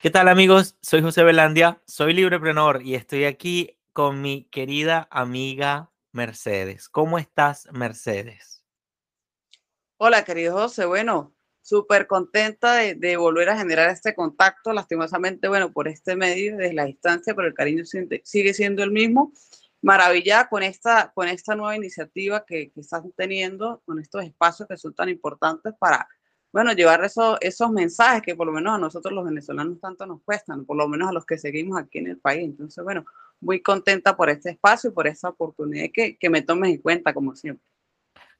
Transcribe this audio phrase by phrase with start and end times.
[0.00, 0.76] ¿Qué tal amigos?
[0.80, 6.88] Soy José Belandia, soy libreprenor y estoy aquí con mi querida amiga Mercedes.
[6.88, 8.64] ¿Cómo estás, Mercedes?
[9.96, 10.86] Hola, querido José.
[10.86, 14.72] Bueno, súper contenta de, volver a generar este contacto.
[14.72, 19.32] Lastimosamente, bueno, por este medio, desde la distancia, pero el cariño sigue siendo el mismo.
[19.82, 24.76] Maravillada con esta, con esta nueva iniciativa que, que están teniendo, con estos espacios que
[24.76, 26.08] son tan importantes para
[26.52, 30.22] bueno, llevar eso, esos mensajes que por lo menos a nosotros los venezolanos tanto nos
[30.22, 32.44] cuestan, por lo menos a los que seguimos aquí en el país.
[32.44, 33.04] Entonces, bueno,
[33.40, 37.12] muy contenta por este espacio y por esta oportunidad que, que me tomes en cuenta,
[37.12, 37.64] como siempre.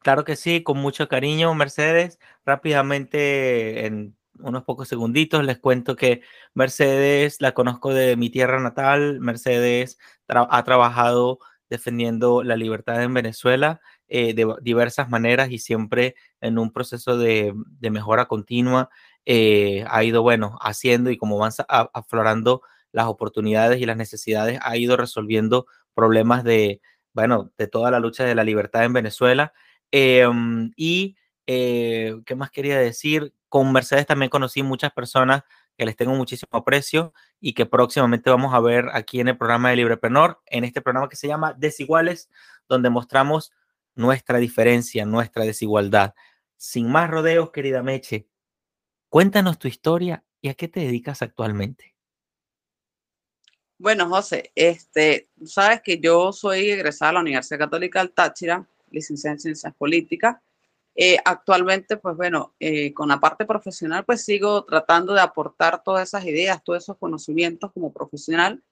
[0.01, 2.19] Claro que sí, con mucho cariño, Mercedes.
[2.47, 6.23] Rápidamente, en unos pocos segunditos, les cuento que
[6.55, 9.21] Mercedes la conozco de mi tierra natal.
[9.21, 9.99] Mercedes
[10.29, 16.73] ha trabajado defendiendo la libertad en Venezuela eh, de diversas maneras y siempre en un
[16.73, 18.91] proceso de, mejora continua.
[19.27, 22.63] Eh, ha ido, bueno, haciendo y como van aflorando
[22.93, 26.81] las oportunidades y las necesidades, ha ido resolviendo problemas de,
[27.13, 29.53] bueno, de toda la lucha de la libertad en Venezuela.
[29.91, 33.35] Em, y, eh, ¿qué más quería decir?
[33.49, 35.43] Con Mercedes también conocí muchas personas
[35.77, 39.71] que les tengo muchísimo aprecio y que próximamente vamos a ver aquí en el programa
[39.71, 42.29] de Libreprenor, en este programa que se llama Desiguales,
[42.69, 43.53] donde mostramos
[43.99, 46.15] nuestra diferencia, nuestra desigualdad.
[46.57, 48.29] Sin más rodeos, querida Meche,
[49.09, 51.97] cuéntanos tu historia y a qué te dedicas actualmente.
[53.77, 59.35] Bueno, José, este, sabes que yo soy egresada de la Universidad Católica del Táchira, licenciada
[59.35, 60.37] en Ciencias Políticas.
[60.95, 66.09] Eh, actualmente, pues bueno, eh, con la parte profesional, pues sigo tratando de aportar todas
[66.09, 68.63] esas ideas, todos esos conocimientos como profesional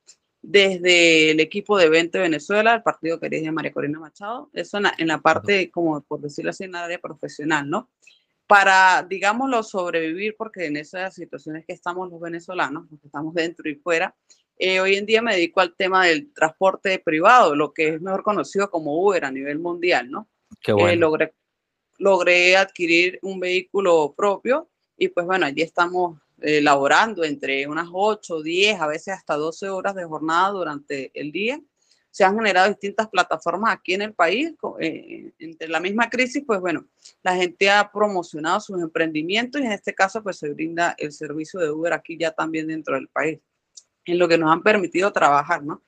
[0.48, 5.08] desde el equipo de 20 Venezuela, el partido que dirige María Corina Machado, eso en
[5.08, 7.90] la, parte, como por decirlo así, en la área profesional, ¿no?
[8.46, 13.68] Para, digámoslo, sobrevivir, porque en esas situaciones que estamos los venezolanos, los que estamos dentro
[13.68, 14.14] y fuera,
[14.56, 18.22] eh, hoy en día me dedico al tema del transporte privado, lo que es mejor
[18.22, 20.28] conocido como Uber a nivel mundial, ¿no?
[20.60, 20.88] Qué bueno.
[20.90, 21.34] Eh, logré,
[21.98, 28.42] logré adquirir un vehículo propio y pues bueno, allí estamos eh, laborando entre unas 8,
[28.42, 31.60] 10, a veces hasta 12 horas de jornada durante el día.
[32.10, 34.54] Se han generado distintas plataformas aquí en el país.
[34.80, 36.86] Eh, entre la misma crisis, pues bueno,
[37.22, 41.60] la gente ha promocionado sus emprendimientos y en este caso, pues se brinda el servicio
[41.60, 43.40] de Uber aquí ya también dentro del país,
[44.04, 45.82] en lo que nos han permitido trabajar, ¿no?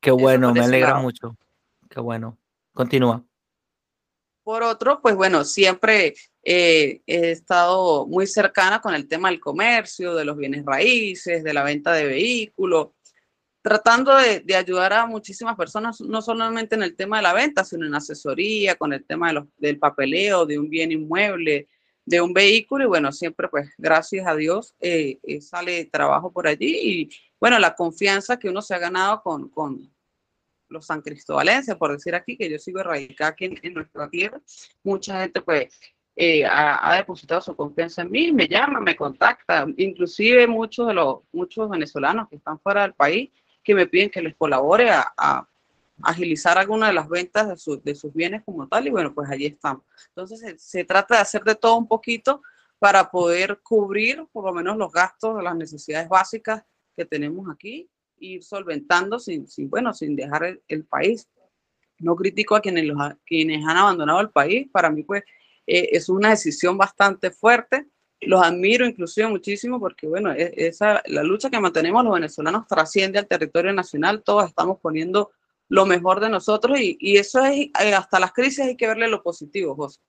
[0.00, 1.36] Qué bueno, me alegra mucho.
[1.88, 2.36] Qué bueno.
[2.72, 3.24] Continúa.
[4.44, 6.14] Por otro, pues bueno, siempre
[6.50, 11.52] eh, he estado muy cercana con el tema del comercio, de los bienes raíces, de
[11.52, 12.88] la venta de vehículos,
[13.60, 17.84] tratando de, ayudar a muchísimas personas, no solamente en el tema de la venta, sino
[17.84, 21.68] en asesoría, con el tema del papeleo, de un bien inmueble,
[22.06, 22.84] de un vehículo.
[22.84, 27.58] Y bueno, siempre pues gracias a Dios eh, eh, sale trabajo por allí y bueno,
[27.58, 29.92] la confianza que uno se ha ganado con, con
[30.70, 34.40] los san cristobalenses, por decir aquí, que yo sigo radicada aquí en, nuestra tierra,
[34.82, 35.78] mucha gente pues
[36.20, 41.20] eh, ha, depositado su confianza en mí, me llama, me contacta, inclusive muchos de los
[41.32, 43.30] muchos venezolanos que están fuera del país
[43.62, 45.46] que me piden que les colabore a,
[46.00, 49.46] agilizar alguna de las ventas de, de, sus bienes como tal y bueno, pues allí
[49.46, 49.82] estamos.
[50.08, 52.40] Entonces se, se, trata de hacer de todo un poquito
[52.78, 56.62] para poder cubrir por lo menos los gastos de las necesidades básicas
[56.96, 57.88] que tenemos aquí
[58.20, 61.28] ir solventando sin, sin bueno, sin dejar el, país.
[61.98, 64.68] No critico a quienes, los, quienes han abandonado el país.
[64.70, 65.24] Para mí, pues,
[65.68, 67.86] eh, es una decisión bastante fuerte.
[68.22, 73.18] Los admiro inclusive muchísimo porque, bueno, e, esa, la lucha que mantenemos los venezolanos trasciende
[73.18, 74.22] al territorio nacional.
[74.24, 75.30] Todos estamos poniendo
[75.68, 79.08] lo mejor de nosotros y, y eso es, eh, hasta las crisis hay que verle
[79.08, 80.00] lo positivo, José.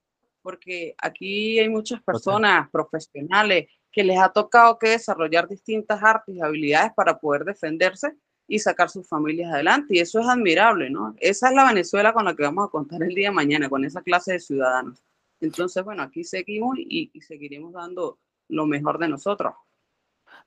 [0.41, 6.41] Porque aquí hay muchas personas profesionales que les ha tocado que desarrollar distintas artes y
[6.41, 8.15] habilidades para poder defenderse
[8.47, 9.97] y sacar sus familias adelante.
[9.97, 11.15] Y eso es admirable, ¿no?
[11.19, 13.83] Esa es la Venezuela con la que vamos a contar el día de mañana, con
[13.83, 15.03] esa clase de ciudadanos.
[15.41, 19.53] Entonces, bueno, aquí seguimos y, seguiremos dando lo mejor de nosotros.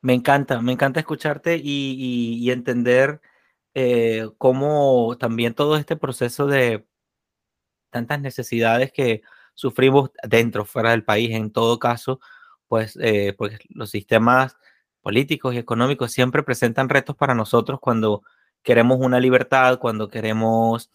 [0.01, 3.21] Me encanta, me encanta escucharte y, entender
[3.75, 6.87] eh, cómo también todo este proceso de
[7.91, 9.23] tantas necesidades que
[9.55, 12.21] sufrimos dentro, fuera del país, en todo caso,
[12.69, 14.57] pues eh, porque los sistemas
[15.03, 18.23] políticos y económicos siempre presentan retos para nosotros cuando
[18.63, 20.91] queremos una libertad, cuando queremos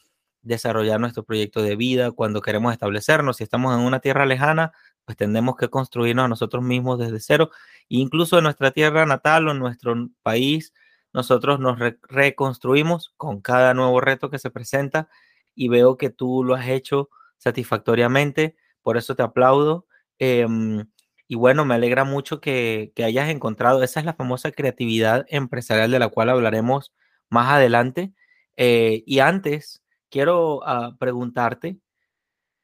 [0.48, 3.38] desarrollar nuestro proyecto de vida, cuando queremos establecernos.
[3.38, 4.72] Si estamos en una tierra lejana,
[5.06, 7.52] pues tenemos que construirnos a nosotros mismos desde cero.
[7.90, 10.74] E incluso en nuestra tierra natal o en nuestro país,
[11.14, 11.80] nosotros nos
[12.10, 15.10] reconstruimos con cada nuevo reto que se presenta
[15.56, 18.56] y veo que tú lo has hecho satisfactoriamente.
[18.82, 19.88] Por eso te aplaudo.
[20.20, 20.86] Em,
[21.30, 26.00] Y bueno, me alegra mucho que, hayas encontrado, esa es la famosa creatividad empresarial de
[26.00, 26.94] la cual hablaremos
[27.30, 28.14] más adelante.
[28.58, 31.77] Eh, y antes, quiero ah, preguntarte,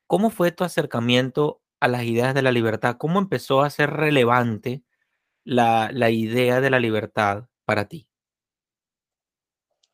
[0.08, 2.98] ¿cómo fue tu acercamiento a las ideas de la libertad?
[2.98, 4.84] ¿Cómo empezó a ser relevante
[5.44, 8.08] la, idea de la libertad para ti?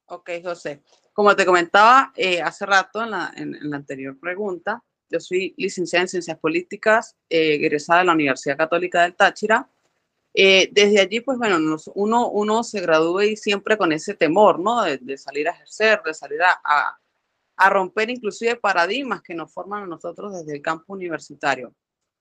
[0.05, 0.83] Ok, José.
[1.13, 6.03] Como te comentaba eh, hace rato en la, en la anterior pregunta, yo soy licenciada
[6.03, 9.67] en Ciencias Políticas, eh, egresada de la Universidad Católica del Táchira.
[10.33, 11.57] Eh, desde allí, pues bueno,
[11.95, 14.83] uno, uno se gradúa y siempre con ese temor, ¿no?
[14.83, 16.98] De, salir a ejercer, de salir a, a,
[17.67, 21.73] romper inclusive paradigmas que nos forman a nosotros desde el campo universitario.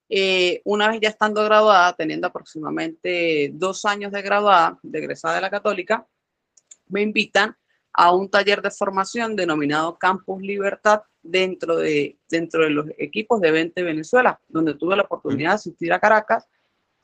[0.09, 5.43] Eh, una vez ya estando graduada, teniendo aproximadamente dos años de graduada, de egresada de
[5.43, 6.07] la Católica,
[6.89, 7.55] me invitan
[7.93, 13.51] a un taller de formación denominado Campus Libertad dentro de, dentro de los equipos de
[13.51, 16.49] 20 Venezuela, donde tuve la oportunidad de asistir a Caracas.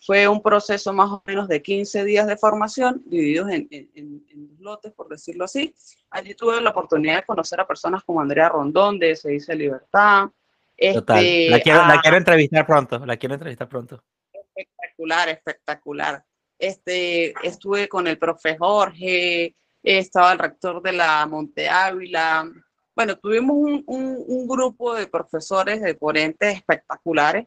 [0.05, 4.93] Fue un proceso más o menos de 15 días de formación, divididos en, en, lotes,
[4.93, 5.75] por decirlo así.
[6.11, 10.29] Allí tuve la oportunidad de conocer a personas como Andrea Rondón, de Se dice Libertad.
[10.77, 14.03] Este, la, quiero, la quiero entrevistar pronto, la quiero entrevistar pronto.
[14.33, 16.25] Espectacular, espectacular.
[16.59, 22.51] Este, estuve con el profe Jorge, estaba el rector de la Monte Ávila.
[22.95, 27.47] Bueno, tuvimos un, grupo de profesores, de ponentes espectaculares,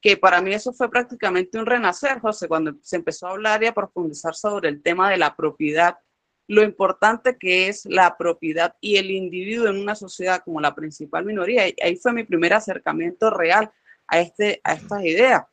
[0.00, 3.66] que para mí eso fue prácticamente un renacer, José, cuando se empezó a hablar y
[3.66, 5.98] a profundizar sobre el tema de la propiedad,
[6.46, 11.24] lo importante que es la propiedad y el individuo en una sociedad como la principal
[11.24, 11.64] minoría.
[11.82, 13.70] Ahí fue mi primer acercamiento real
[14.06, 15.44] a, este, a estas ideas.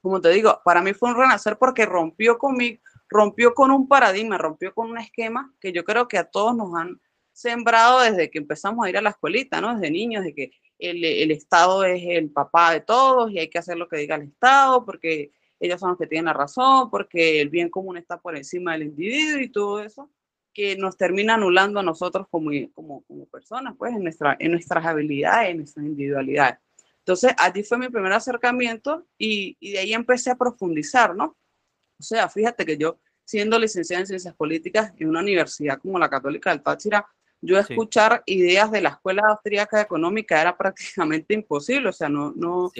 [0.00, 4.38] Como te digo, para mí fue un renacer porque rompió conmigo, rompió con un paradigma,
[4.38, 7.00] rompió con un esquema que yo creo que a todos nos han
[7.32, 9.74] sembrado desde que empezamos a ir a la escuelita, ¿no?
[9.74, 13.58] Desde niños, de que el, el, Estado es el papá de todos y hay que
[13.58, 17.40] hacer lo que diga el Estado porque ellos son los que tienen la razón, porque
[17.40, 20.10] el bien común está por encima del individuo y todo eso,
[20.52, 24.84] que nos termina anulando a nosotros como, como, como personas, pues, en, nuestra, en nuestras
[24.84, 26.58] habilidades, en nuestras individualidades.
[27.00, 31.36] Entonces, allí fue mi primer acercamiento y, y de ahí empecé a profundizar, ¿no?
[31.98, 36.08] O sea, fíjate que yo, siendo licenciada en ciencias políticas en una universidad como la
[36.08, 37.06] Católica del Táchira,
[37.40, 42.70] yo escuchar ideas de la Escuela Austríaca Económica era prácticamente imposible, o sea, no, no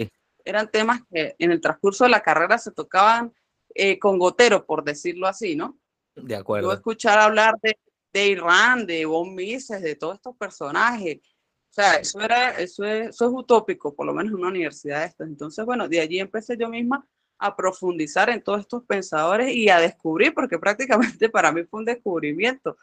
[0.43, 3.33] eran temas que en el transcurso de la carrera se tocaban
[3.75, 5.79] eh, con gotero, por decirlo así, ¿no?
[6.15, 6.69] De acuerdo.
[6.69, 7.77] Yo escuchar hablar de,
[8.11, 11.19] de Irán, de Von Mises, de todos estos personajes,
[11.69, 15.01] o sea, eso, era, eso, es, eso es utópico, por lo menos en una universidad
[15.01, 15.27] de estas.
[15.27, 17.07] Entonces, bueno, de allí empecé yo misma
[17.37, 21.85] a profundizar en todos estos pensadores y a descubrir, porque prácticamente para mí fue un
[21.85, 22.75] descubrimiento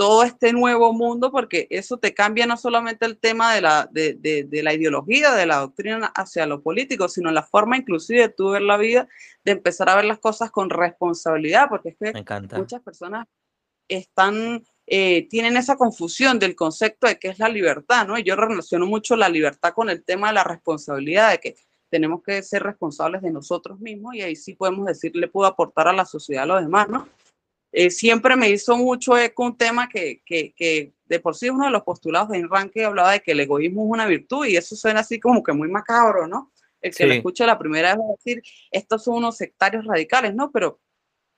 [0.00, 4.14] todo este nuevo mundo, porque eso te cambia no solamente el tema de la, de,
[4.14, 8.48] de, la ideología, de la doctrina hacia lo político, sino la forma inclusive de tú
[8.52, 9.08] ver la vida,
[9.44, 12.24] de empezar a ver las cosas con responsabilidad, porque es que
[12.56, 13.26] muchas personas
[13.88, 18.18] están, eh, tienen esa confusión del concepto de qué es la libertad, ¿no?
[18.18, 21.56] Y yo relaciono mucho la libertad con el tema de la responsabilidad, de que
[21.90, 25.88] tenemos que ser responsables de nosotros mismos y ahí sí podemos decir, le puedo aportar
[25.88, 27.06] a la sociedad a los demás, ¿no?
[27.72, 31.66] Eh, siempre me hizo mucho eco un tema que, que, que, de por sí uno
[31.66, 34.74] de los postulados de Enrique hablaba de que el egoísmo es una virtud y eso
[34.74, 36.52] suena así como que muy macabro, ¿no?
[36.80, 40.50] El que lo escucha la primera vez decir, estos son unos sectarios radicales, ¿no?
[40.50, 40.80] Pero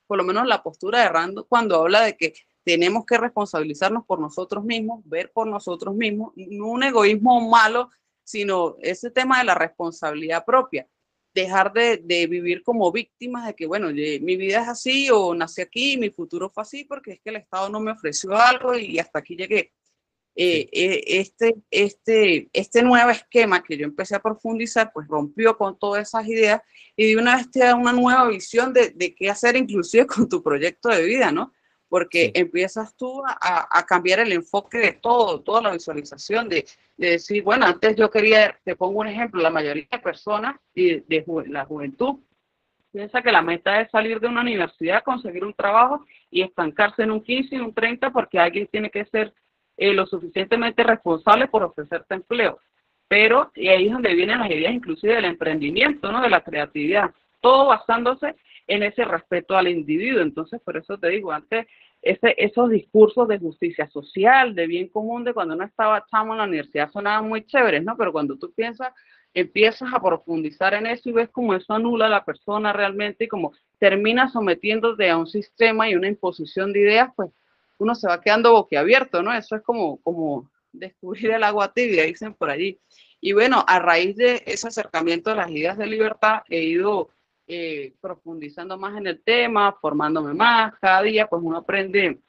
[0.07, 4.19] por lo menos la postura de Rando cuando habla de que tenemos que responsabilizarnos por
[4.19, 7.89] nosotros mismos, ver por nosotros mismos, no un egoísmo malo
[8.23, 10.87] sino ese tema de la responsabilidad propia.
[11.33, 15.97] Dejar de, vivir como víctimas de que, bueno, mi vida es así o nací aquí,
[15.97, 19.19] mi futuro fue así porque es que el Estado no me ofreció algo y hasta
[19.19, 19.73] aquí llegué.
[20.35, 25.77] Eh, eh, este, este, este nuevo esquema que yo empecé a profundizar, pues rompió con
[25.77, 26.61] todas esas ideas
[26.95, 30.27] y de una vez te da una nueva visión de, de qué hacer inclusive con
[30.27, 31.53] tu proyecto de vida, ¿no?
[31.93, 36.65] Porque empiezas tú a, cambiar el enfoque de todo, toda la visualización, de,
[36.97, 41.23] decir, bueno, antes yo quería, te pongo un ejemplo, la mayoría de personas y de,
[41.49, 42.15] la juventud
[42.91, 47.11] piensa que la meta es salir de una universidad, conseguir un trabajo y estancarse en
[47.11, 49.31] un 15 y un 30 porque alguien tiene que ser
[49.77, 52.57] eh, lo suficientemente responsable por ofrecerte empleo.
[53.07, 56.23] Pero y ahí es donde vienen las ideas inclusive del emprendimiento, ¿no?
[56.23, 58.35] de la creatividad, todo basándose
[58.67, 60.21] en ese respeto al individuo.
[60.21, 61.67] Entonces, por eso te digo, antes
[62.01, 66.39] ese, esos discursos de justicia social, de bien común, de cuando uno estaba chamo en
[66.39, 67.95] la universidad sonaban muy chéveres, ¿no?
[67.97, 68.93] Pero cuando tú piensas,
[69.33, 73.27] empiezas a profundizar en eso y ves cómo eso anula a la persona realmente y
[73.27, 77.29] como termina sometiéndote a un sistema y una imposición de ideas, pues
[77.77, 79.33] uno se va quedando boquiabierto, ¿no?
[79.33, 82.79] Eso es como, como descubrir el agua tibia, dicen por allí.
[83.19, 87.09] Y bueno, a raíz de ese acercamiento a las ideas de libertad, he ido
[87.47, 92.19] eh, profundizando más en el tema, formándome más, cada día pues uno aprende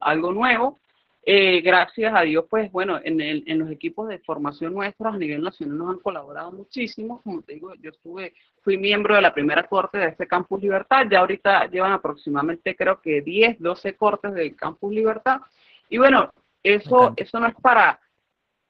[0.00, 0.80] algo nuevo.
[1.24, 5.16] Eh, gracias a Dios, pues bueno, en, el, en, los equipos de formación nuestros a
[5.16, 7.22] nivel nacional nos han colaborado muchísimo.
[7.22, 11.06] Como te digo, yo estuve, fui miembro de la primera corte de este Campus Libertad.
[11.08, 15.40] Ya ahorita llevan aproximadamente, creo que 10, 12 cortes del Campus Libertad.
[15.88, 18.00] Y bueno, eso, eso no es para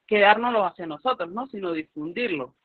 [0.07, 1.47] quedárnoslo hacia nosotros, ¿no?
[1.47, 2.55] Sino difundirlo.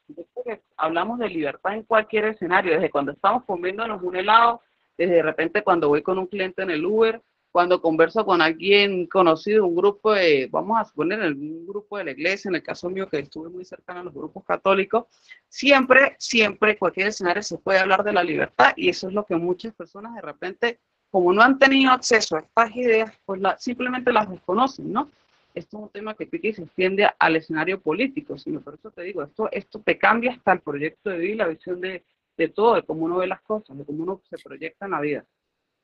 [0.76, 4.62] Hablamos de libertad en cualquier escenario, desde cuando estamos comiéndonos un helado,
[4.97, 9.07] desde de repente cuando voy con un cliente en el Uber, cuando converso con alguien
[9.07, 12.90] conocido, un grupo de, vamos a suponer, un grupo de la iglesia, en el caso
[12.90, 15.07] mío que estuve muy cercano a los grupos católicos,
[15.49, 19.37] siempre, siempre, cualquier escenario se puede hablar de la libertad y eso es lo que
[19.37, 20.78] muchas personas de repente,
[21.11, 25.11] como no han tenido acceso a estas ideas, pues la, simplemente las desconocen, ¿no?
[25.55, 28.90] Esto es un tema que pique y se extiende al escenario político, sino por eso
[28.90, 32.05] te digo, esto, esto te cambia hasta el proyecto de vida la visión de,
[32.37, 35.00] de todo, de cómo uno ve las cosas, de cómo uno se proyecta en la
[35.00, 35.25] vida.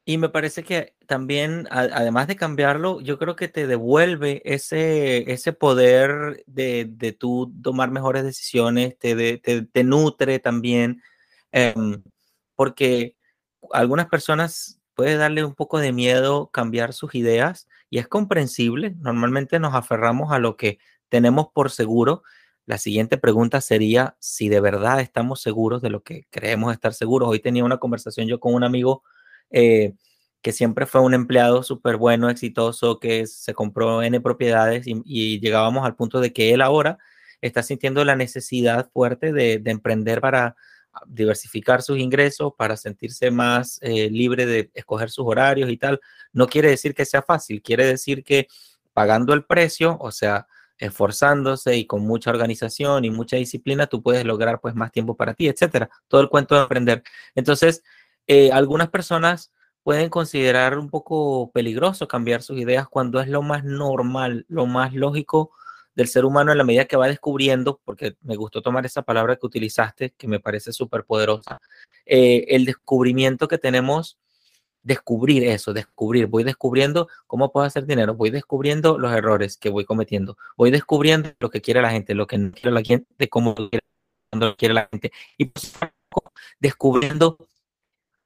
[0.06, 5.54] Y me parece que también, además de cambiarlo, yo creo que te devuelve ese, ese
[5.54, 11.02] poder de, de tú tomar mejores decisiones, te, te, nutre también,
[11.52, 12.02] em,
[12.54, 13.16] porque
[13.72, 18.96] algunas personas puede darle un poco de miedo cambiar sus ideas y es comprensible.
[18.98, 22.24] Normalmente nos aferramos a lo que tenemos por seguro.
[22.66, 27.28] La siguiente pregunta sería si de verdad estamos seguros de lo que creemos estar seguros.
[27.28, 29.04] Hoy tenía una conversación yo con un amigo
[29.50, 29.94] eh,
[30.42, 35.86] que siempre fue un empleado súper bueno, exitoso, que se compró N propiedades y, llegábamos
[35.86, 36.98] al punto de que él ahora
[37.42, 40.56] está sintiendo la necesidad fuerte de, emprender para
[41.06, 46.00] diversificar sus ingresos, para sentirse más eh, libre de escoger sus horarios y tal.
[46.32, 48.48] No quiere decir que sea fácil, quiere decir que
[48.92, 50.46] pagando el precio, o sea,
[50.78, 55.34] esforzándose y con mucha organización y mucha disciplina, tú puedes lograr pues más tiempo para
[55.34, 55.88] ti, etcétera.
[56.08, 57.02] Todo el cuento de emprender.
[57.34, 57.82] Entonces,
[58.26, 63.64] eh, algunas personas pueden considerar un poco peligroso cambiar sus ideas cuando es lo más
[63.64, 65.52] normal, lo más lógico
[65.94, 69.36] del ser humano en la medida que va descubriendo, porque me gustó tomar esa palabra
[69.36, 71.60] que utilizaste, que me parece súper poderosa,
[72.06, 74.18] eh, el descubrimiento que tenemos,
[74.82, 79.84] descubrir eso, descubrir, voy descubriendo cómo puedo hacer dinero, voy descubriendo los errores que voy
[79.84, 83.54] cometiendo, voy descubriendo lo que quiere la gente, lo que no quiere la gente, cómo
[84.32, 85.50] lo quiere la gente, y
[86.60, 87.38] descubriendo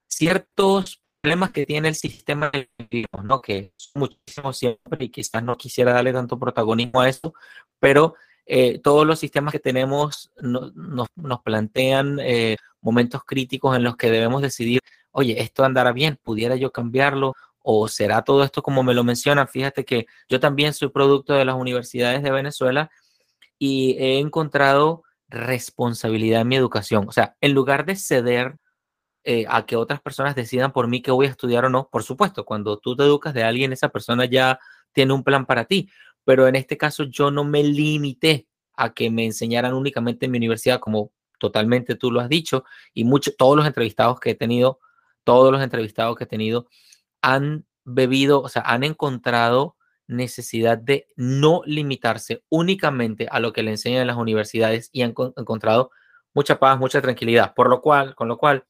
[0.08, 2.50] ciertos problemas que tiene el sistema,
[3.22, 3.42] ¿no?
[3.42, 7.34] que son muchísimos siempre y quizás no quisiera darle tanto protagonismo a eso,
[7.78, 8.14] pero
[8.46, 11.10] eh, todos los sistemas que tenemos nos,
[11.44, 14.80] plantean eh, momentos críticos en los que debemos decidir,
[15.10, 19.48] oye, esto andará bien, pudiera yo cambiarlo o será todo esto como me lo mencionan.
[19.48, 22.90] Fíjate que yo también soy producto de las universidades de Venezuela
[23.58, 27.04] y he encontrado responsabilidad en mi educación.
[27.06, 28.56] O sea, en lugar de ceder
[29.30, 31.90] eh, a que otras personas decidan por mí que voy a estudiar o no.
[31.92, 34.58] Por supuesto, cuando tú te educas de alguien, esa persona ya
[34.94, 35.90] tiene un plan para ti.
[36.24, 40.38] Pero en este caso yo no me limité a que me enseñaran únicamente en mi
[40.38, 44.80] universidad, como totalmente tú lo has dicho, y muchos, todos los entrevistados que he tenido,
[45.24, 46.66] todos los entrevistados que he tenido
[47.20, 53.72] han bebido, o sea, han encontrado necesidad de no limitarse únicamente a lo que le
[53.72, 55.90] enseñan en las universidades y han encontrado
[56.32, 58.64] mucha paz, mucha tranquilidad, por lo cual, con lo cual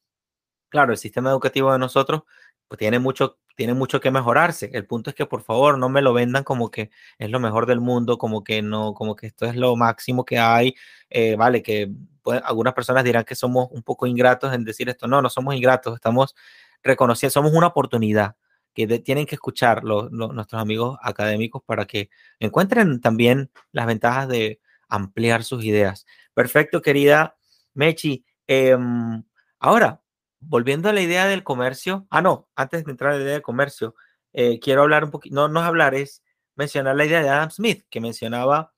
[0.68, 2.22] claro, el sistema educativo de nosotros
[2.68, 4.70] pues, tiene mucho, tiene mucho que mejorarse.
[4.72, 7.66] El punto es que por favor no me lo vendan como que es lo mejor
[7.66, 10.74] del mundo, como que no, como que esto es lo máximo que hay.
[11.10, 11.90] Eh, vale, que
[12.22, 15.06] pues, algunas personas dirán que somos un poco ingratos en decir esto.
[15.08, 16.34] No, no somos ingratos, estamos
[16.82, 18.36] reconociendo, somos una oportunidad
[18.74, 25.42] que tienen que escuchar nuestros amigos académicos para que encuentren también las ventajas de ampliar
[25.42, 26.06] sus ideas.
[26.32, 27.36] Perfecto, querida
[27.74, 28.24] Mechi.
[28.46, 29.22] Em,
[29.58, 30.00] ahora,
[30.40, 33.42] volviendo a la idea del comercio, ah, no, antes de entrar a la idea del
[33.42, 33.94] comercio,
[34.32, 36.22] eh, quiero hablar un poquito, no, no hablar, es
[36.56, 38.72] mencionar la idea de Adam Smith, que mencionaba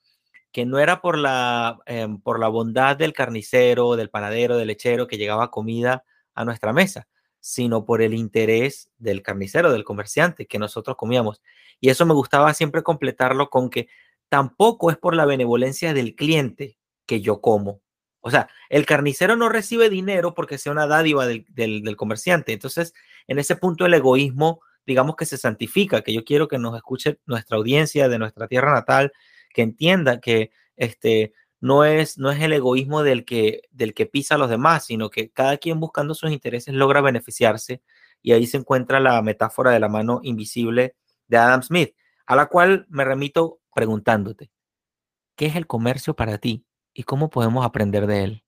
[0.53, 5.07] que no era por la, em, por la bondad del carnicero, del panadero, del lechero
[5.07, 7.09] que llegaba comida a nuestra mesa,
[7.41, 11.41] sino por el interés del carnicero, del comerciante que nosotros comíamos.
[11.81, 13.89] Y eso me gustaba siempre completarlo con que
[14.29, 17.81] tampoco es por la benevolencia del cliente que yo como,
[18.21, 22.53] o sea, el carnicero no recibe dinero porque sea una dádiva del, comerciante.
[22.53, 22.93] Entonces,
[23.27, 27.19] en ese punto el egoísmo, digamos que se santifica, que yo quiero que nos escuche
[27.27, 29.13] nuestra audiencia de nuestra tierra natal,
[29.55, 34.35] que entienda que este, no, es, no es el egoísmo del que, del que pisa
[34.35, 37.83] a los demás, sino que cada quien buscando sus intereses logra beneficiarse.
[38.23, 40.95] Y ahí se encuentra la metáfora de la mano invisible
[41.27, 41.95] de Adam Smith,
[42.27, 44.51] a la cual me remito preguntándote,
[45.37, 46.67] ¿qué es el comercio para ti?
[47.01, 48.45] Y cómo podemos aprender de él.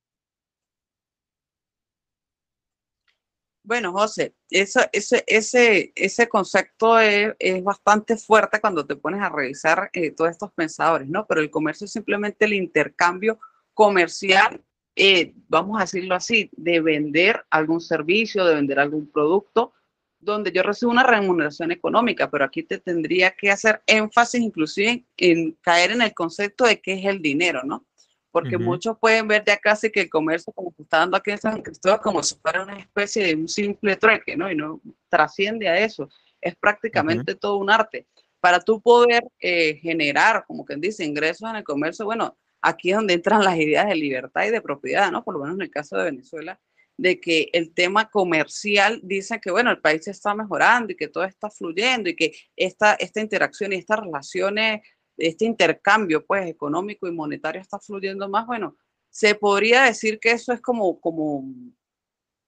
[3.64, 4.90] Bueno, José, ese,
[5.26, 10.52] ese, ese concepto es, es, bastante fuerte cuando te pones a revisar eh, todos estos
[10.52, 11.26] pensadores, ¿no?
[11.26, 13.38] Pero el comercio es simplemente el intercambio
[13.73, 14.62] comercial,
[14.97, 19.73] eh, vamos a decirlo así, de vender algún servicio, de vender algún producto,
[20.18, 25.06] donde yo recibo una remuneración económica, pero aquí te tendría que hacer énfasis inclusive en,
[25.16, 27.87] en caer en el concepto de qué es el dinero, ¿no?
[28.33, 28.65] Porque uh -huh.
[28.65, 31.62] muchos pueden ver ya casi que el comercio como que está dando aquí en San
[31.62, 34.51] Cristóbal como si fuera una especie de un simple trueque, ¿no?
[34.51, 36.09] Y no trasciende a eso,
[36.41, 37.41] es prácticamente uh -huh.
[37.41, 38.07] todo un arte.
[38.41, 42.97] Para tú poder eh, generar, como quien dice, ingresos en el comercio, bueno, aquí es
[42.97, 45.23] donde entran las ideas de libertad y de propiedad, ¿no?
[45.23, 46.59] Por lo menos en el caso de Venezuela,
[46.97, 51.25] de que el tema comercial dice que, bueno, el país está mejorando y que todo
[51.25, 54.83] está fluyendo y que esta, esta interacción y estas relaciones
[55.29, 58.76] este intercambio pues económico y monetario está fluyendo más, bueno,
[59.09, 61.45] se podría decir que eso es como, como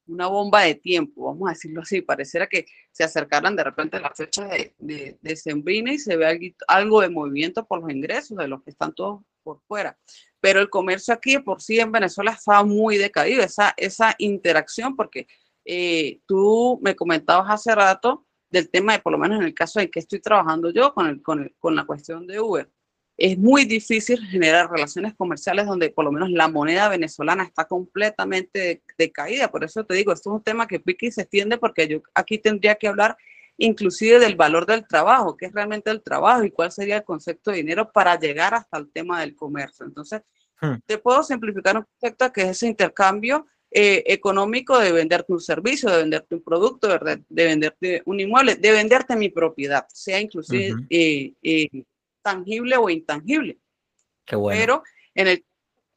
[0.07, 4.01] una bomba de tiempo, vamos a decirlo así, pareciera que se acercaran de repente a
[4.01, 7.91] la fecha de, de, de Sembrina y se ve algo, algo de movimiento por los
[7.91, 9.97] ingresos de los que están todos por fuera.
[10.41, 15.29] Pero el comercio aquí por sí en Venezuela está muy decaído, esa, esa interacción, porque
[15.65, 19.81] eh, tú me comentabas hace rato del tema de, por lo menos en el caso
[19.81, 22.71] en que estoy trabajando yo con, el, con, el, con la cuestión de Uber,
[23.17, 28.83] es muy difícil generar relaciones comerciales donde por lo menos la moneda venezolana está completamente
[28.99, 29.51] decaída.
[29.51, 32.03] Por eso te digo, esto es un tema que pique y se extiende porque yo
[32.15, 33.17] aquí tendría que hablar
[33.57, 37.53] inclusive del valor del trabajo, qué es realmente el trabajo y cuál sería el concepto
[37.53, 39.87] de dinero para llegar hasta el tema del comercio.
[39.87, 40.23] Entonces,
[40.61, 40.75] hmm.
[40.85, 45.91] te puedo simplificar un concepto que es ese intercambio eh, económico de venderte un servicio,
[45.91, 50.75] de venderte un producto, de, de, venderte un inmueble, de venderte mi propiedad, sea inclusive
[50.75, 50.87] uh -huh.
[50.91, 51.85] eh, eh,
[52.23, 53.59] tangible o intangible.
[54.25, 54.61] Qué bueno.
[54.61, 54.83] Pero
[55.17, 55.45] en el,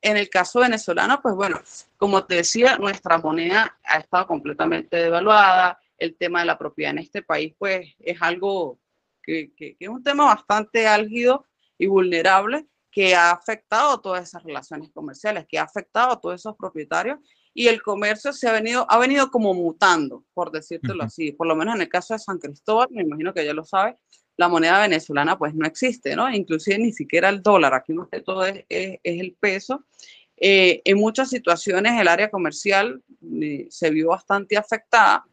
[0.02, 1.62] en el caso venezolano, pues bueno,
[1.98, 7.00] como te decía, nuestra moneda ha estado completamente devaluada, el tema de la propiedad en
[7.00, 8.80] este país, pues es algo
[9.22, 11.46] que, que, que es un tema bastante álgido
[11.78, 16.56] y vulnerable que ha afectado todas esas relaciones comerciales, que ha afectado a todos esos
[16.56, 17.20] propietarios
[17.58, 21.06] y el comercio se ha venido, ha venido como mutando, por decírtelo uh -huh.
[21.08, 21.32] así.
[21.32, 23.98] Por lo menos en el caso de San Cristóbal, me imagino que ya lo sabe,
[24.38, 26.30] la moneda venezolana pues no existe, ¿no?
[26.32, 29.86] Inclusive ni siquiera el dólar, aquí no sé, todo es, es, es el peso.
[30.38, 33.02] Eh, en muchas situaciones el área comercial
[33.42, 35.26] eh, se vio bastante afectada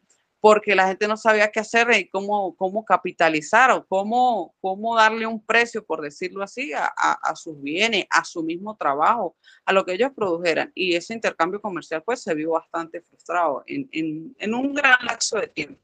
[0.45, 5.25] porque la gente no sabía qué hacer y cómo, cómo capitalizar o cómo, cómo darle
[5.25, 9.73] un precio, por decirlo así, a, a, a, sus bienes, a su mismo trabajo, a
[9.73, 10.71] lo que ellos produjeran.
[10.75, 15.39] Y ese intercambio comercial pues se vio bastante frustrado en, en, en un gran lapso
[15.39, 15.81] de tiempo.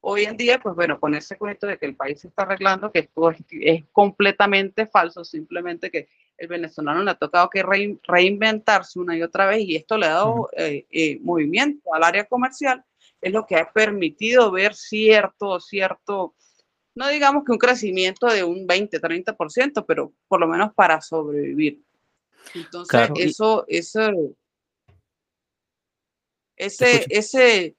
[0.00, 2.92] Hoy en día, pues bueno, con ese cuento de que el país se está arreglando,
[2.92, 7.98] que esto es, es completamente falso, simplemente que el venezolano le ha tocado que re,
[8.02, 12.26] reinventarse una y otra vez y esto le ha dado eh, eh, movimiento al área
[12.26, 12.84] comercial
[13.24, 16.34] es lo que ha permitido ver cierto, cierto,
[16.94, 21.82] no digamos que un crecimiento de un 20, 30%, pero por lo menos para sobrevivir.
[22.54, 23.14] Entonces, claro.
[23.16, 24.36] eso, eso,
[26.54, 27.76] ese, ese,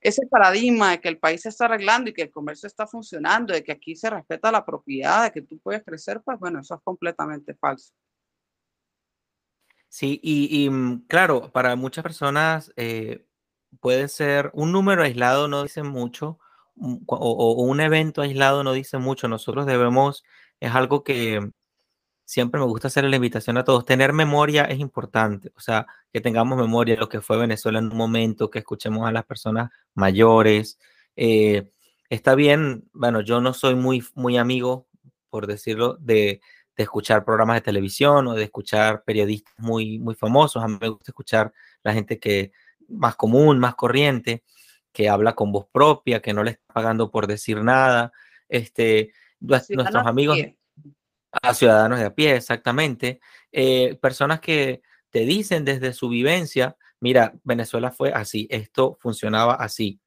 [0.00, 3.54] ese paradigma de que el país se está arreglando y que el comercio está funcionando,
[3.54, 6.74] de que aquí se respeta la propiedad, de que tú puedes crecer, pues bueno, eso
[6.74, 7.94] es completamente falso.
[9.88, 13.24] Sí, y, y mm, claro, para muchas personas eh,
[13.80, 16.38] puede ser un número aislado, no dice mucho,
[16.76, 19.28] o, o, un evento aislado no dice mucho.
[19.28, 20.24] Nosotros debemos,
[20.60, 21.40] es algo que
[22.24, 23.84] siempre me gusta hacer la invitación a todos.
[23.84, 27.90] Tener memoria es importante, o sea, que tengamos memoria de lo que fue Venezuela en
[27.90, 30.78] un momento, que escuchemos a las personas mayores.
[31.16, 31.70] Eh,
[32.08, 34.88] está bien, bueno, yo no soy muy, muy amigo,
[35.30, 36.40] por decirlo, de,
[36.76, 40.62] de escuchar programas de televisión o de escuchar periodistas muy, muy famosos.
[40.62, 42.52] A mí me gusta escuchar la gente que
[42.88, 44.44] más común, más corriente,
[44.92, 48.12] que habla con voz propia, que no le está pagando por decir nada.
[48.48, 50.38] Este, nuestros amigos,
[51.42, 53.20] a ciudadanos de a pie, exactamente.
[53.50, 60.00] Eh, personas que te dicen desde su vivencia, mira, Venezuela fue así, esto funcionaba así,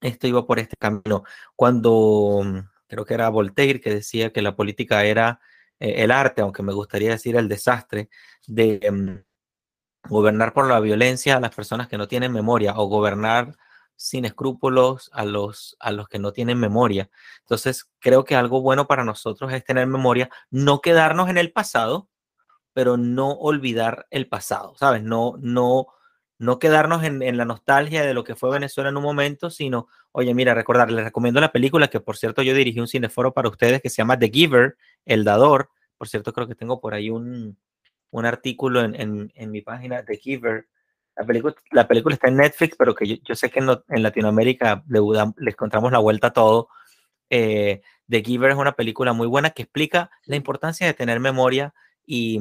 [0.00, 1.24] esto iba por este camino.
[1.56, 2.42] Cuando
[2.86, 5.40] creo que era Voltaire que decía que la política era
[5.80, 8.08] eh, el arte, aunque me gustaría decir el desastre,
[8.46, 9.22] de um,
[10.04, 13.56] gobernar por la violencia a las personas que no tienen memoria o gobernar
[13.98, 17.10] sin escrúpulos a los, a los que no tienen memoria.
[17.40, 22.08] Entonces, creo que algo bueno para nosotros es tener memoria, no quedarnos en el pasado,
[22.72, 25.02] pero no olvidar el pasado, ¿sabes?
[25.02, 25.88] No, no,
[26.38, 29.88] no quedarnos en, en, la nostalgia de lo que fue Venezuela en un momento, sino,
[30.12, 33.48] oye, mira, recordar, les recomiendo la película que, por cierto, yo dirigí un cineforo para
[33.48, 35.70] ustedes que se llama The Giver, El Dador.
[35.96, 37.58] Por cierto, creo que tengo por ahí un,
[38.10, 40.66] un artículo en, en, mi página The Giver,
[41.16, 45.00] La película, la película está en Netflix, pero que yo, sé que en, Latinoamérica le,
[45.36, 46.68] le, encontramos la vuelta a todo.
[47.30, 51.74] Eh, The Giver es una película muy buena que explica la importancia de tener memoria
[52.06, 52.40] y,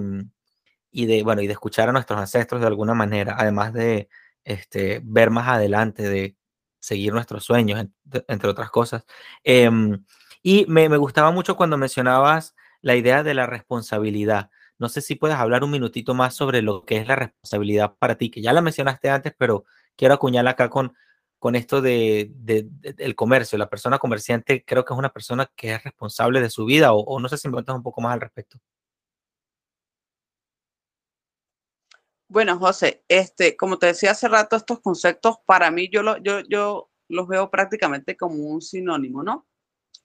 [0.92, 4.10] y, de, bueno, y de escuchar a nuestros ancestros de alguna manera, además de
[4.46, 6.38] este, ver más adelante, de
[6.80, 7.86] seguir nuestros sueños,
[8.28, 9.06] entre otras cosas.
[9.44, 10.04] Em,
[10.42, 14.50] y me, me, gustaba mucho cuando mencionabas la idea de la responsabilidad.
[14.80, 18.16] No sé si puedes hablar un minutito más sobre lo que es la responsabilidad para
[18.16, 20.94] ti, que ya la mencionaste antes, pero quiero acuñar acá con,
[21.40, 23.58] con esto de, del comercio.
[23.58, 27.20] La persona comerciante creo que es una persona que es responsable de su vida o,
[27.20, 28.60] no sé si me cuentas un poco más al respecto.
[32.30, 36.42] Bueno, José, este, como te decía hace rato, estos conceptos para mí yo, lo, yo,
[36.42, 39.48] yo los veo prácticamente como un sinónimo, ¿no?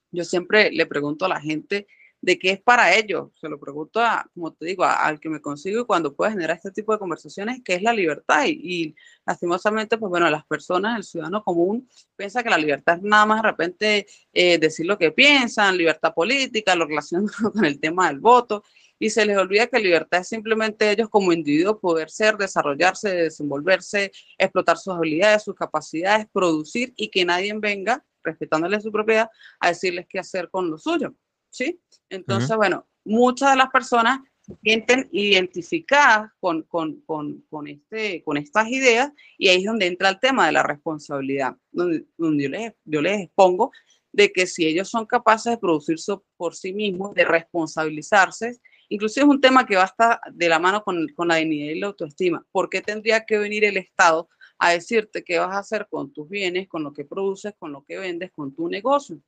[0.09, 1.87] Yo siempre le pregunto a la gente
[2.23, 3.31] de qué es para ellos.
[3.39, 6.55] Se lo pregunto, a, como te digo, al que me consigo y cuando puedo generar
[6.55, 8.45] este tipo de conversaciones, ¿qué es la libertad?
[8.47, 13.25] Y, lastimosamente, pues bueno, las personas, el ciudadano común, piensa que la libertad es nada
[13.25, 18.07] más de repente eh, decir lo que piensan, libertad política, lo relacionado con el tema
[18.07, 18.63] del voto.
[18.97, 24.13] Y se les olvida que libertad es simplemente ellos como individuos poder ser, desarrollarse, desenvolverse,
[24.37, 30.05] explotar sus habilidades, sus capacidades, producir y que nadie venga, respetándole su propiedad, a decirles
[30.07, 31.13] qué hacer con lo suyo.
[31.53, 31.79] ¿Sí?
[32.09, 38.37] Entonces, bueno, muchas de las personas se sienten identificadas con, con, con, con, este, con
[38.37, 42.49] estas ideas y ahí es donde entra el tema de la responsabilidad, donde, donde yo,
[42.49, 43.71] les, yo les expongo
[44.11, 49.29] de que si ellos son capaces de producirse por sí mismos, de responsabilizarse, inclusive es
[49.29, 51.87] un tema que va a estar de la mano con, con la dignidad y la
[51.87, 52.45] autoestima.
[52.51, 56.27] ¿Por qué tendría que venir el Estado a decirte qué vas a hacer con tus
[56.27, 59.19] bienes, con lo que produces, con lo que vendes, con tu negocio?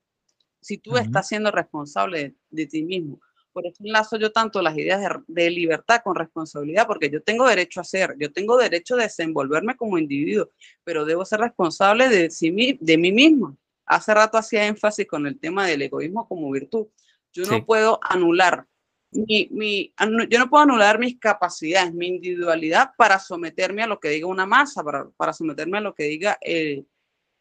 [0.65, 3.21] Si tú estás siendo responsable de, ti mismo.
[3.53, 7.81] Por eso enlazo yo tanto las ideas de, libertad con responsabilidad, porque yo tengo derecho
[7.81, 10.49] a ser, yo tengo derecho a desenvolverme como individuo,
[10.83, 13.55] pero debo ser responsable de, de mí mismo.
[13.85, 16.87] Hace rato hacía énfasis con el tema del egoísmo como virtud.
[17.31, 18.65] Yo no puedo anular
[19.11, 19.93] mi, mi,
[20.29, 24.47] yo no puedo anular mis capacidades, mi individualidad para someterme a lo que diga una
[24.47, 26.87] masa, para, para someterme a lo que diga el,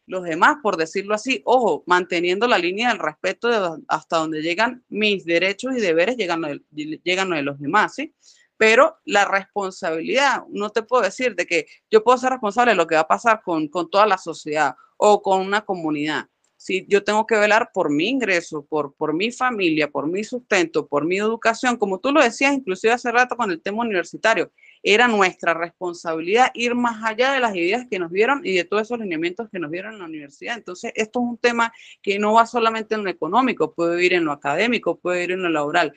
[0.07, 5.25] los demás, por decirlo así, ojo, manteniendo la línea del respeto hasta donde llegan mis
[5.25, 8.13] derechos y deberes, llegan, llegan de los demás, ¿sí?
[8.57, 12.87] Pero la responsabilidad, no te puedo decir de que yo puedo ser responsable de lo
[12.87, 16.27] que va a pasar con, con toda la sociedad o con una comunidad.
[16.55, 20.87] Si yo tengo que velar por mi ingreso, por, por mi familia, por mi sustento,
[20.87, 24.51] por mi educación, como tú lo decías, inclusive hace rato con el tema universitario,
[24.87, 28.83] era nuestra responsabilidad ir más allá de las ideas que nos dieron y de todos
[28.83, 30.55] esos lineamientos que nos dieron en la universidad.
[30.55, 34.25] Entonces, esto es un tema que no va solamente en lo económico, puede ir en
[34.25, 35.91] lo académico, puede ir en lo laboral.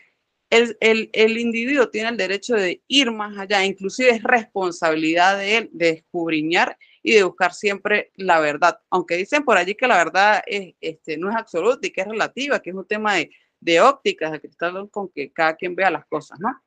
[0.48, 5.58] El, el, el, individuo tiene el derecho de ir más allá, inclusive es responsabilidad de
[5.58, 8.80] él de escudriñar y de buscar siempre la verdad.
[8.88, 12.08] Aunque dicen por allí que la verdad es, este, no es absoluta y que es
[12.08, 15.90] relativa, que es un tema de, de ópticas, de cristal, con que cada quien vea
[15.90, 16.58] las cosas, ¿no?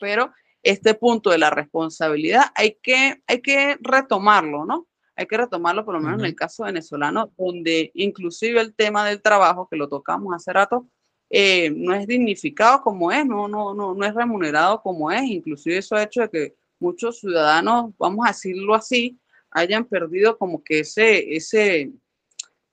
[0.00, 4.86] Pero este punto de la responsabilidad hay que, hay que retomarlo, ¿no?
[5.16, 9.20] Hay que retomarlo por lo menos en el caso venezolano, donde inclusive el tema del
[9.20, 10.86] trabajo, que lo tocamos hace rato,
[11.28, 15.78] eh, no es dignificado como es, no, no, no, no es remunerado como es, inclusive
[15.78, 19.18] eso ha hecho de que muchos ciudadanos, vamos a decirlo así,
[19.50, 21.92] hayan perdido como que ese, ese,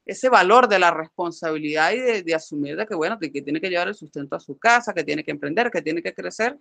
[0.06, 3.69] ese valor de la responsabilidad y de, de asumir de que, bueno, que tiene que
[3.69, 6.58] llevar el sustento a su casa, que tiene que emprender, que tiene que crecer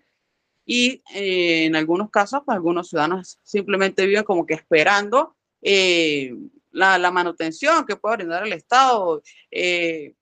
[0.66, 6.34] y eh, en algunos casos, pues algunos ciudadanos simplemente viven como que esperando eh,
[6.72, 9.22] la, la, manutención que puede brindar el Estado.
[9.48, 10.12] Eh,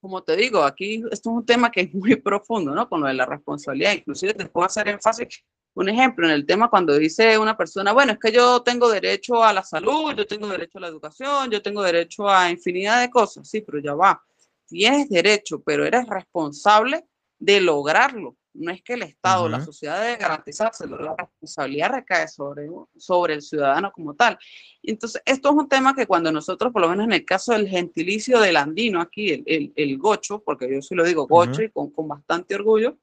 [0.00, 2.86] como te digo, aquí esto es un tema que es muy profundo, ¿no?
[2.90, 3.94] Con lo de la responsabilidad.
[3.94, 8.12] Inclusive te puedo hacer énfasis, un ejemplo, en el tema cuando dice una persona, bueno,
[8.12, 11.62] es que yo tengo derecho a la salud, yo tengo derecho a la educación, yo
[11.62, 13.48] tengo derecho a infinidad de cosas.
[13.48, 14.22] Sí, pero ya va.
[14.66, 17.06] Tienes derecho, pero eres responsable
[17.38, 22.68] de lograrlo no es que el Estado, la sociedad debe garantizárselo, la responsabilidad recae sobre,
[22.96, 24.38] sobre el ciudadano como tal.
[24.82, 27.68] Entonces, esto es un tema que cuando nosotros, por lo menos en el caso del
[27.68, 31.70] gentilicio del andino aquí, el, el, el gocho, porque yo sí lo digo gocho y
[31.70, 32.96] con, con bastante orgullo,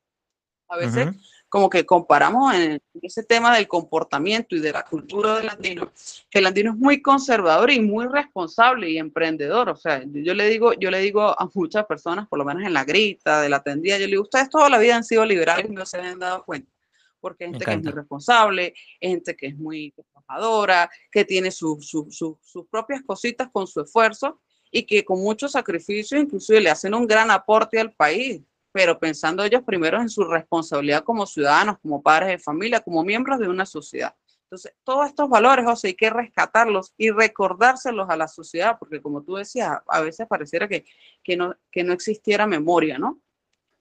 [0.69, 1.09] a veces
[1.51, 5.91] como que comparamos en ese tema del comportamiento y de la cultura del andino,
[6.29, 9.67] que el andino es muy conservador y muy responsable y emprendedor.
[9.67, 12.73] O sea, yo, le digo, yo le digo a muchas personas, por lo menos en
[12.73, 15.65] la grita, de la tendida, yo le digo, ustedes toda la vida han sido liberales
[15.69, 16.71] y no se han dado cuenta.
[17.19, 21.93] Porque hay gente que es muy responsable, gente que es muy trabajadora, que tiene sus
[22.71, 24.39] propias cositas con su esfuerzo
[24.71, 29.43] y que con mucho sacrificio inclusive le hacen un gran aporte al país pero pensando
[29.43, 33.65] ellos primero en su responsabilidad como ciudadanos, como padres de familia, como miembros de una
[33.65, 34.15] sociedad.
[34.43, 39.23] Entonces, todos estos valores, José, hay que rescatarlos y recordárselos a la sociedad, porque como
[39.23, 40.83] tú decías, a veces pareciera que,
[41.23, 43.21] que, no, que no existiera memoria, ¿no?